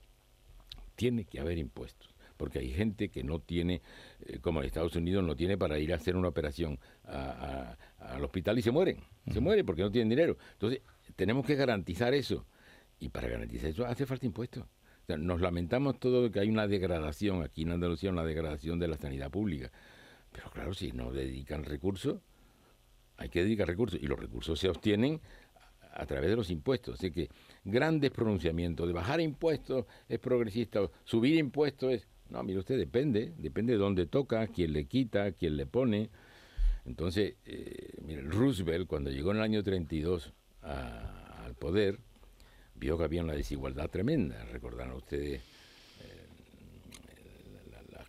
tiene 0.94 1.24
que 1.24 1.40
haber 1.40 1.58
impuestos 1.58 2.14
porque 2.38 2.60
hay 2.60 2.70
gente 2.70 3.10
que 3.10 3.22
no 3.22 3.40
tiene, 3.40 3.82
eh, 4.20 4.38
como 4.38 4.60
en 4.60 4.66
Estados 4.66 4.96
Unidos, 4.96 5.22
no 5.24 5.36
tiene 5.36 5.58
para 5.58 5.78
ir 5.78 5.92
a 5.92 5.96
hacer 5.96 6.16
una 6.16 6.28
operación 6.28 6.78
al 7.04 8.24
hospital 8.24 8.58
y 8.58 8.62
se 8.62 8.70
mueren. 8.70 9.00
Se 9.30 9.40
mueren 9.40 9.66
porque 9.66 9.82
no 9.82 9.90
tienen 9.90 10.08
dinero. 10.08 10.38
Entonces, 10.52 10.80
tenemos 11.16 11.44
que 11.44 11.56
garantizar 11.56 12.14
eso. 12.14 12.46
Y 13.00 13.10
para 13.10 13.28
garantizar 13.28 13.68
eso 13.68 13.84
hace 13.84 14.06
falta 14.06 14.24
impuestos. 14.24 14.64
nos 15.08 15.40
lamentamos 15.40 15.98
todo 15.98 16.30
que 16.30 16.40
hay 16.40 16.48
una 16.48 16.66
degradación, 16.66 17.42
aquí 17.42 17.62
en 17.62 17.72
Andalucía, 17.72 18.10
una 18.10 18.24
degradación 18.24 18.78
de 18.78 18.88
la 18.88 18.96
sanidad 18.96 19.30
pública. 19.30 19.70
Pero 20.38 20.52
claro, 20.52 20.72
si 20.72 20.92
no 20.92 21.10
dedican 21.10 21.64
recursos, 21.64 22.20
hay 23.16 23.28
que 23.28 23.42
dedicar 23.42 23.66
recursos. 23.66 23.98
Y 24.00 24.06
los 24.06 24.20
recursos 24.20 24.56
se 24.60 24.68
obtienen 24.68 25.20
a 25.92 26.06
través 26.06 26.30
de 26.30 26.36
los 26.36 26.48
impuestos. 26.50 26.94
Así 26.94 27.10
que 27.10 27.28
grandes 27.64 28.12
pronunciamientos 28.12 28.86
de 28.86 28.92
bajar 28.92 29.20
impuestos 29.20 29.86
es 30.08 30.20
progresista, 30.20 30.88
subir 31.04 31.34
impuestos 31.36 31.92
es... 31.92 32.06
No, 32.30 32.44
mire 32.44 32.60
usted, 32.60 32.78
depende, 32.78 33.32
depende 33.36 33.72
de 33.72 33.78
dónde 33.78 34.06
toca, 34.06 34.46
quién 34.46 34.74
le 34.74 34.84
quita, 34.84 35.32
quién 35.32 35.56
le 35.56 35.66
pone. 35.66 36.08
Entonces, 36.84 37.34
eh, 37.44 37.94
mire, 38.04 38.22
Roosevelt 38.22 38.86
cuando 38.86 39.10
llegó 39.10 39.32
en 39.32 39.38
el 39.38 39.42
año 39.42 39.64
32 39.64 40.32
al 40.62 41.54
poder, 41.56 41.98
vio 42.76 42.96
que 42.96 43.04
había 43.04 43.24
una 43.24 43.32
desigualdad 43.32 43.90
tremenda. 43.90 44.44
Recordarán 44.44 44.92
ustedes 44.92 45.42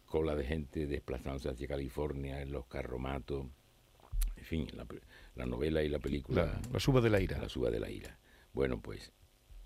cola 0.09 0.35
de 0.35 0.43
gente 0.43 0.87
desplazándose 0.87 1.49
hacia 1.49 1.67
California 1.67 2.41
en 2.41 2.51
los 2.51 2.65
carromatos. 2.65 3.45
En 4.35 4.43
fin, 4.43 4.67
la, 5.35 5.45
novela 5.45 5.83
y 5.83 5.89
la 5.89 5.99
película. 5.99 6.59
La, 6.71 6.79
suba 6.79 6.99
de 6.99 7.09
la 7.09 7.21
ira. 7.21 7.37
La 7.37 7.47
suba 7.47 7.69
de 7.69 7.79
la 7.79 7.89
ira. 7.89 8.17
Bueno, 8.51 8.81
pues 8.81 9.13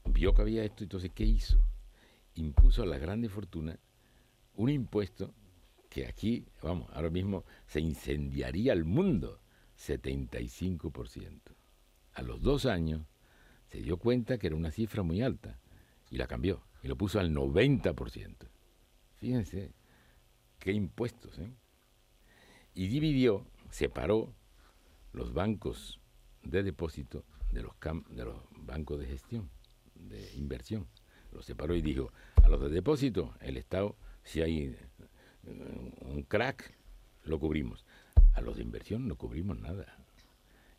vio 0.05 0.33
que 0.33 0.41
había 0.41 0.63
esto, 0.63 0.83
entonces, 0.83 1.11
¿qué 1.15 1.23
hizo? 1.23 1.57
Impuso 2.35 2.83
a 2.83 2.85
la 2.85 2.97
grande 2.97 3.29
fortuna 3.29 3.79
un 4.55 4.69
impuesto 4.69 5.33
que 5.89 6.07
aquí, 6.07 6.45
vamos, 6.61 6.89
ahora 6.93 7.09
mismo 7.09 7.45
se 7.65 7.79
incendiaría 7.79 8.73
el 8.73 8.83
mundo, 8.83 9.39
75%. 9.79 11.39
A 12.13 12.21
los 12.21 12.41
dos 12.41 12.65
años 12.65 13.03
se 13.67 13.81
dio 13.81 13.97
cuenta 13.97 14.37
que 14.37 14.47
era 14.47 14.55
una 14.55 14.71
cifra 14.71 15.03
muy 15.03 15.21
alta 15.21 15.59
y 16.09 16.17
la 16.17 16.27
cambió 16.27 16.63
y 16.81 16.87
lo 16.87 16.97
puso 16.97 17.19
al 17.19 17.33
90%. 17.33 18.35
Fíjense 19.15 19.71
qué 20.63 20.71
impuestos. 20.71 21.37
¿eh? 21.39 21.49
Y 22.73 22.87
dividió, 22.87 23.45
separó 23.69 24.33
los 25.11 25.33
bancos 25.33 25.99
de 26.41 26.63
depósito 26.63 27.25
de 27.51 27.61
los, 27.61 27.75
bancos 28.65 28.99
de 28.99 29.05
gestión, 29.05 29.49
de 29.93 30.33
inversión. 30.35 30.87
Los 31.33 31.45
separó 31.45 31.75
y 31.75 31.81
dijo, 31.81 32.13
a 32.41 32.47
los 32.47 32.61
de 32.61 32.69
depósito 32.69 33.33
el 33.41 33.57
Estado, 33.57 33.97
si 34.23 34.41
hay 34.41 34.75
eh, 35.43 35.93
un 36.01 36.23
crack, 36.23 36.73
lo 37.25 37.39
cubrimos. 37.39 37.85
A 38.33 38.41
los 38.41 38.55
de 38.55 38.63
inversión 38.63 39.07
no 39.07 39.17
cubrimos 39.17 39.59
nada. 39.59 39.97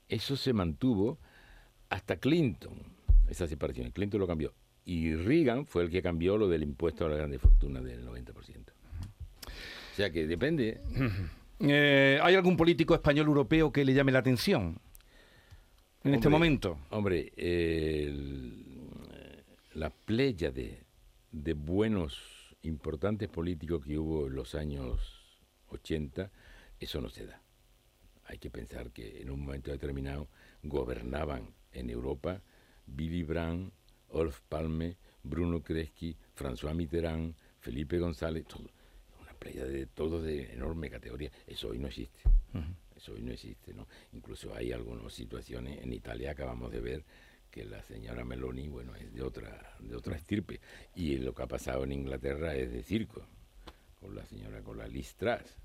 Eso 0.08 0.36
se 0.36 0.54
mantuvo 0.54 1.18
hasta 1.90 2.16
Clinton, 2.16 2.82
esa 3.28 3.46
separación. 3.46 3.90
Clinton 3.90 4.20
lo 4.20 4.26
cambió. 4.26 4.54
Y 4.86 5.14
Reagan 5.14 5.66
fue 5.66 5.82
el 5.82 5.90
que 5.90 6.02
cambió 6.02 6.38
lo 6.38 6.48
del 6.48 6.62
impuesto 6.62 7.04
a 7.04 7.08
la 7.10 7.16
grande 7.16 7.38
fortuna 7.38 7.80
del 7.82 8.06
90%. 8.06 8.73
O 9.94 9.96
sea 9.96 10.10
que 10.10 10.26
depende. 10.26 10.80
Eh, 11.60 12.18
¿Hay 12.20 12.34
algún 12.34 12.56
político 12.56 12.94
español 12.94 13.28
europeo 13.28 13.72
que 13.72 13.84
le 13.84 13.94
llame 13.94 14.10
la 14.10 14.18
atención 14.18 14.80
en 16.02 16.14
este 16.14 16.28
momento? 16.28 16.80
Hombre, 16.90 17.30
la 19.74 19.90
playa 19.90 20.50
de, 20.50 20.82
de 21.30 21.52
buenos, 21.52 22.20
importantes 22.62 23.28
políticos 23.28 23.84
que 23.86 23.96
hubo 23.96 24.26
en 24.26 24.34
los 24.34 24.56
años 24.56 25.38
80, 25.68 26.28
eso 26.80 27.00
no 27.00 27.08
se 27.08 27.26
da. 27.26 27.40
Hay 28.24 28.38
que 28.38 28.50
pensar 28.50 28.90
que 28.90 29.22
en 29.22 29.30
un 29.30 29.42
momento 29.42 29.70
determinado 29.70 30.26
gobernaban 30.64 31.54
en 31.70 31.88
Europa 31.88 32.42
Billy 32.84 33.22
Brandt, 33.22 33.72
Olf 34.08 34.40
Palme, 34.48 34.96
Bruno 35.22 35.62
Kreski, 35.62 36.16
François 36.36 36.74
Mitterrand, 36.74 37.36
Felipe 37.60 37.98
González, 37.98 38.44
una 38.58 38.73
playa 39.44 39.66
de 39.66 39.86
todos 39.86 40.24
de 40.24 40.54
enorme 40.54 40.88
categoría. 40.88 41.30
Eso 41.46 41.68
hoy 41.68 41.78
no 41.78 41.88
existe. 41.88 42.20
Eso 42.96 43.12
hoy 43.12 43.20
no 43.20 43.32
existe, 43.32 43.74
¿no? 43.74 43.86
Incluso 44.14 44.54
hay 44.54 44.72
algunas 44.72 45.12
situaciones 45.12 45.82
en 45.82 45.92
Italia 45.92 46.30
acabamos 46.30 46.72
de 46.72 46.80
ver 46.80 47.04
que 47.50 47.64
la 47.64 47.82
señora 47.82 48.24
Meloni, 48.24 48.68
bueno, 48.68 48.94
es 48.96 49.12
de 49.12 49.22
otra 49.22 49.76
de 49.80 49.94
otra 49.94 50.16
estirpe 50.16 50.60
y 50.94 51.18
lo 51.18 51.34
que 51.34 51.42
ha 51.42 51.46
pasado 51.46 51.84
en 51.84 51.92
Inglaterra 51.92 52.56
es 52.56 52.72
de 52.72 52.82
circo 52.82 53.26
con 54.00 54.14
la 54.14 54.24
señora 54.24 54.62
con 54.62 54.78
la 54.78 54.88
Liz 54.88 55.14
Truss. 55.14 55.56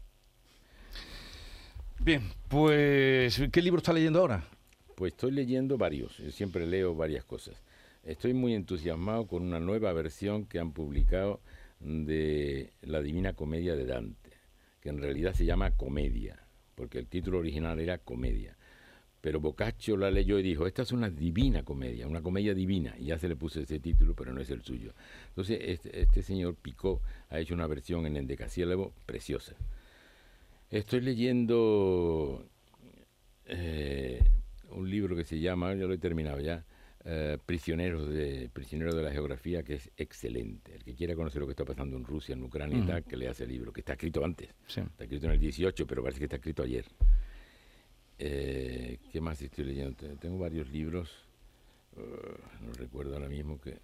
Bien, 2.01 2.21
pues 2.49 3.41
¿qué 3.51 3.61
libro 3.61 3.77
está 3.77 3.93
leyendo 3.93 4.19
ahora? 4.19 4.43
Pues 4.95 5.13
estoy 5.13 5.31
leyendo 5.31 5.77
varios, 5.77 6.17
yo 6.17 6.31
siempre 6.31 6.67
leo 6.67 6.95
varias 6.95 7.23
cosas. 7.23 7.55
Estoy 8.03 8.33
muy 8.33 8.53
entusiasmado 8.55 9.25
con 9.27 9.43
una 9.43 9.59
nueva 9.59 9.93
versión 9.93 10.45
que 10.45 10.59
han 10.59 10.73
publicado 10.73 11.39
de 11.79 12.73
La 12.81 13.01
Divina 13.01 13.33
Comedia 13.33 13.75
de 13.75 13.85
Dante, 13.85 14.31
que 14.81 14.89
en 14.89 14.99
realidad 14.99 15.33
se 15.33 15.45
llama 15.45 15.71
Comedia, 15.71 16.45
porque 16.75 16.99
el 16.99 17.07
título 17.07 17.39
original 17.39 17.79
era 17.79 17.97
Comedia. 17.97 18.57
Pero 19.21 19.41
Boccaccio 19.41 19.97
la 19.97 20.11
leyó 20.11 20.39
y 20.39 20.43
dijo, 20.43 20.65
esta 20.65 20.83
es 20.83 20.93
una 20.93 21.09
divina 21.09 21.63
comedia, 21.63 22.07
una 22.07 22.21
comedia 22.21 22.53
divina, 22.53 22.95
y 22.97 23.07
ya 23.07 23.19
se 23.19 23.27
le 23.27 23.35
puso 23.35 23.59
ese 23.59 23.79
título, 23.79 24.15
pero 24.15 24.31
no 24.31 24.39
es 24.39 24.49
el 24.49 24.61
suyo. 24.61 24.93
Entonces, 25.27 25.59
este, 25.61 26.01
este 26.01 26.21
señor 26.23 26.55
Picot 26.55 27.01
ha 27.29 27.39
hecho 27.39 27.53
una 27.53 27.67
versión 27.67 28.05
en 28.05 28.15
endecasílabo 28.15 28.93
preciosa. 29.05 29.55
Estoy 30.69 31.01
leyendo 31.01 32.45
eh, 33.45 34.23
un 34.71 34.89
libro 34.89 35.17
que 35.17 35.25
se 35.25 35.39
llama, 35.39 35.73
ya 35.73 35.85
lo 35.85 35.93
he 35.93 35.97
terminado 35.97 36.39
ya, 36.39 36.63
eh, 37.05 37.37
Prisioneros, 37.45 38.09
de, 38.09 38.49
Prisioneros 38.51 38.95
de 38.95 39.03
la 39.03 39.11
Geografía, 39.11 39.63
que 39.63 39.75
es 39.75 39.89
excelente. 39.95 40.75
El 40.75 40.83
que 40.83 40.95
quiera 40.95 41.15
conocer 41.15 41.39
lo 41.39 41.47
que 41.47 41.51
está 41.51 41.65
pasando 41.65 41.95
en 41.97 42.03
Rusia, 42.03 42.33
en 42.33 42.43
Ucrania, 42.43 43.01
que 43.01 43.15
lea 43.15 43.31
ese 43.31 43.47
libro, 43.47 43.71
que 43.71 43.81
está 43.81 43.93
escrito 43.93 44.23
antes. 44.23 44.49
Está 44.67 45.03
escrito 45.03 45.27
en 45.27 45.33
el 45.33 45.39
18, 45.39 45.87
pero 45.87 46.03
parece 46.03 46.19
que 46.19 46.25
está 46.25 46.35
escrito 46.35 46.63
ayer. 46.63 46.85
Eh, 48.17 48.99
¿Qué 49.11 49.21
más 49.21 49.41
estoy 49.41 49.63
leyendo? 49.63 49.95
Tengo 50.17 50.37
varios 50.37 50.69
libros, 50.69 51.09
uh, 51.95 52.65
no 52.65 52.73
recuerdo 52.73 53.13
ahora 53.13 53.29
mismo 53.29 53.61
que, 53.61 53.79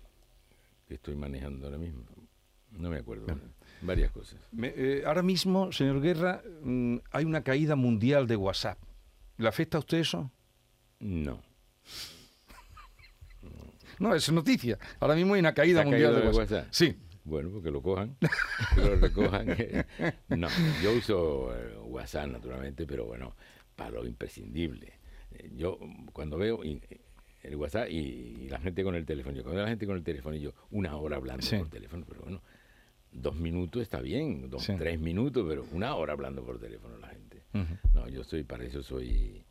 estoy 0.90 1.16
manejando 1.16 1.68
ahora 1.68 1.78
mismo. 1.78 2.04
No 2.72 2.90
me 2.90 2.98
acuerdo. 2.98 3.26
Varias 3.82 4.12
cosas. 4.12 4.40
Eh, 4.62 5.04
ahora 5.06 5.24
mismo, 5.24 5.72
señor 5.72 6.02
Guerra, 6.02 6.44
mm, 6.64 6.98
hay 7.12 7.24
una 7.24 7.44
caída 7.44 7.78
mundial 7.78 8.28
de 8.28 8.36
WhatsApp. 8.36 8.78
¿Le 9.38 9.48
afecta 9.48 9.78
a 9.78 9.80
usted 9.80 10.00
eso? 10.00 10.30
No. 11.00 11.42
No, 14.00 14.16
es 14.16 14.32
noticia. 14.32 14.78
Ahora 15.00 15.16
mismo 15.16 15.34
hay 15.34 15.40
una 15.40 15.54
caída 15.54 15.84
mundial 15.84 16.16
de 16.16 16.30
WhatsApp. 16.30 16.68
Sí. 16.72 16.96
Bueno, 17.26 17.50
porque 17.50 17.72
lo 17.72 17.82
cojan, 17.82 18.16
que 18.76 18.82
lo 18.82 18.96
recojan. 18.98 19.48
no, 20.30 20.48
yo 20.84 20.94
uso 20.94 21.56
eh, 21.56 21.76
WhatsApp 21.86 22.30
naturalmente, 22.30 22.86
pero 22.86 23.06
bueno, 23.06 23.36
para 23.76 23.92
lo 23.92 24.06
imprescindible. 24.06 24.94
Eh, 25.32 25.52
yo 25.56 25.80
cuando 26.14 26.38
veo 26.38 26.62
el 26.64 27.56
WhatsApp 27.56 27.90
y, 27.90 28.48
la 28.48 28.60
gente 28.60 28.84
con 28.84 28.94
el 28.94 29.06
teléfono, 29.08 29.36
yo 29.36 29.42
cuando 29.42 29.56
veo 29.56 29.66
la 29.66 29.72
gente 29.72 29.88
con 29.88 29.98
el 29.98 30.04
teléfono 30.04 30.36
y 30.36 30.42
yo 30.42 30.54
una 30.70 30.96
hora 30.98 31.16
hablando 31.16 31.46
por 31.50 31.70
teléfono, 31.70 32.06
pero 32.08 32.22
bueno, 32.22 32.42
dos 33.12 33.36
minutos 33.36 33.82
está 33.82 34.02
bien, 34.02 34.48
dos, 34.48 34.70
tres 34.78 35.00
minutos, 35.00 35.46
pero 35.50 35.66
una 35.72 35.96
hora 35.96 36.14
hablando 36.14 36.44
por 36.44 36.60
teléfono 36.60 36.98
la 37.00 37.08
gente. 37.08 37.44
No, 37.94 38.08
yo 38.10 38.24
soy, 38.24 38.44
para 38.44 38.66
eso 38.66 38.84
soy 38.84 39.44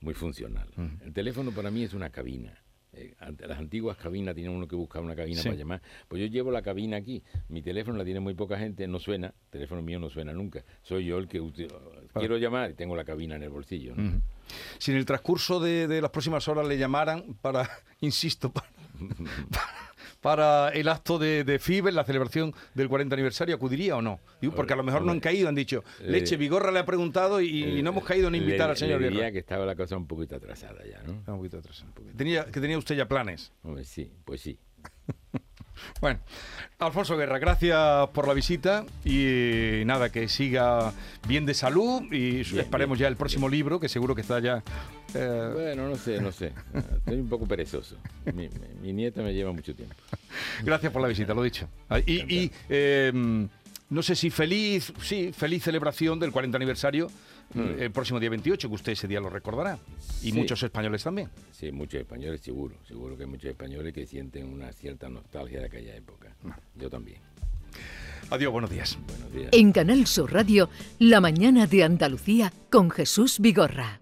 muy 0.00 0.14
funcional. 0.14 0.68
El 1.04 1.12
teléfono 1.12 1.50
para 1.50 1.70
mí 1.70 1.82
es 1.82 1.92
una 1.92 2.08
cabina. 2.08 2.56
Eh, 2.98 3.14
las 3.38 3.58
antiguas 3.58 3.96
cabinas 3.96 4.34
tienen 4.34 4.52
uno 4.52 4.66
que 4.66 4.76
buscar 4.76 5.02
una 5.02 5.14
cabina 5.14 5.42
para 5.42 5.54
llamar. 5.54 5.82
Pues 6.08 6.20
yo 6.20 6.26
llevo 6.26 6.50
la 6.50 6.62
cabina 6.62 6.96
aquí. 6.96 7.22
Mi 7.48 7.62
teléfono 7.62 7.96
la 7.98 8.04
tiene 8.04 8.20
muy 8.20 8.34
poca 8.34 8.58
gente, 8.58 8.86
no 8.88 8.98
suena. 8.98 9.28
El 9.28 9.50
teléfono 9.50 9.82
mío 9.82 9.98
no 9.98 10.10
suena 10.10 10.32
nunca. 10.32 10.64
Soy 10.82 11.06
yo 11.06 11.18
el 11.18 11.28
que 11.28 11.40
quiero 12.14 12.38
llamar 12.38 12.70
y 12.70 12.74
tengo 12.74 12.96
la 12.96 13.04
cabina 13.04 13.36
en 13.36 13.44
el 13.44 13.50
bolsillo. 13.50 13.94
Si 14.78 14.90
en 14.90 14.96
el 14.96 15.04
transcurso 15.04 15.60
de, 15.60 16.00
las 16.00 16.10
próximas 16.10 16.48
horas 16.48 16.66
le 16.66 16.78
llamaran 16.78 17.36
para, 17.40 17.68
insisto, 18.00 18.50
para 18.50 18.68
para 19.50 19.68
el 20.74 20.88
acto 20.88 21.18
de, 21.18 21.44
de 21.44 21.58
FIBE, 21.58 21.92
la 21.92 22.04
celebración 22.04 22.54
del 22.74 22.88
40 22.88 23.14
aniversario, 23.14 23.54
¿acudiría 23.54 23.96
o 23.96 24.02
no? 24.02 24.20
porque 24.54 24.72
a 24.72 24.76
lo 24.76 24.82
mejor 24.82 25.02
no 25.02 25.12
han 25.12 25.20
caído, 25.20 25.48
han 25.48 25.54
dicho, 25.54 25.84
eh, 26.00 26.10
Leche 26.10 26.36
Vigorra 26.36 26.70
le 26.70 26.80
ha 26.80 26.84
preguntado 26.84 27.40
y, 27.40 27.82
no 27.82 27.90
hemos 27.90 28.04
caído 28.04 28.28
en 28.28 28.34
invitar 28.34 28.70
al 28.70 28.76
señor 28.76 29.00
le 29.00 29.10
diría 29.10 29.32
que 29.32 29.38
estaba 29.38 29.64
la 29.64 29.74
cosa 29.74 29.96
un 29.96 30.06
poquito 30.06 30.36
atrasada 30.36 30.84
ya, 30.84 31.02
¿no? 31.02 31.12
Un 31.32 31.38
poquito 31.38 31.58
atrasada. 31.58 31.92
Tenía, 32.16 32.44
que 32.46 32.60
tenía 32.60 32.78
usted 32.78 32.96
ya 32.96 33.06
planes. 33.06 33.52
sí, 33.84 34.12
pues 34.24 34.40
sí. 34.40 34.58
Bueno, 36.00 36.20
Alfonso 36.78 37.16
Guerra, 37.16 37.38
gracias 37.38 38.08
por 38.10 38.28
la 38.28 38.34
visita 38.34 38.84
y 39.04 39.82
nada, 39.84 40.10
que 40.10 40.28
siga 40.28 40.92
bien 41.26 41.44
de 41.44 41.54
salud 41.54 42.02
y 42.12 42.40
esperemos 42.40 42.98
ya 42.98 43.08
el 43.08 43.16
próximo 43.16 43.48
libro, 43.48 43.80
que 43.80 43.88
seguro 43.88 44.14
que 44.14 44.20
está 44.20 44.38
ya... 44.40 44.62
Eh, 45.14 45.50
bueno, 45.52 45.88
no 45.88 45.96
sé, 45.96 46.20
no 46.20 46.30
sé. 46.30 46.52
Estoy 46.98 47.16
un 47.16 47.28
poco 47.28 47.46
perezoso. 47.46 47.96
Mi, 48.34 48.48
nieta 48.92 49.22
me 49.22 49.34
lleva 49.34 49.52
mucho 49.52 49.74
tiempo. 49.74 49.94
Gracias 50.62 50.92
por 50.92 51.02
la 51.02 51.08
visita, 51.08 51.34
lo 51.34 51.42
dicho. 51.42 51.68
Ah, 51.88 51.98
y, 51.98 52.50
em, 52.68 53.48
no 53.90 54.02
sé 54.02 54.14
si 54.14 54.30
feliz, 54.30 54.92
sí, 55.02 55.32
feliz 55.32 55.64
celebración 55.64 56.20
del 56.20 56.30
40 56.30 56.56
aniversario 56.56 57.08
mm. 57.54 57.80
el 57.80 57.90
próximo 57.90 58.20
día 58.20 58.30
28, 58.30 58.68
que 58.68 58.74
usted 58.74 58.92
ese 58.92 59.08
día 59.08 59.20
lo 59.20 59.30
recordará. 59.30 59.78
Y 60.22 60.32
muchos 60.32 60.62
españoles 60.62 61.02
también. 61.02 61.28
Sí, 61.52 61.72
muchos 61.72 62.00
españoles, 62.00 62.40
seguro. 62.40 62.76
Seguro 62.86 63.16
que 63.16 63.24
hay 63.24 63.28
muchos 63.28 63.50
españoles 63.50 63.92
que 63.92 64.06
sienten 64.06 64.52
una 64.52 64.72
cierta 64.72 65.08
nostalgia 65.08 65.60
de 65.60 65.66
aquella 65.66 65.96
época. 65.96 66.34
Yo 66.76 66.90
también. 66.90 67.20
Adiós, 68.30 68.52
buenos 68.52 68.70
días. 68.70 68.98
En 69.52 69.72
Canal 69.72 70.06
Sur 70.06 70.32
Radio, 70.32 70.68
La 70.98 71.20
Mañana 71.20 71.66
de 71.66 71.84
Andalucía 71.84 72.52
con 72.70 72.90
Jesús 72.90 73.40
Vigorra. 73.40 74.00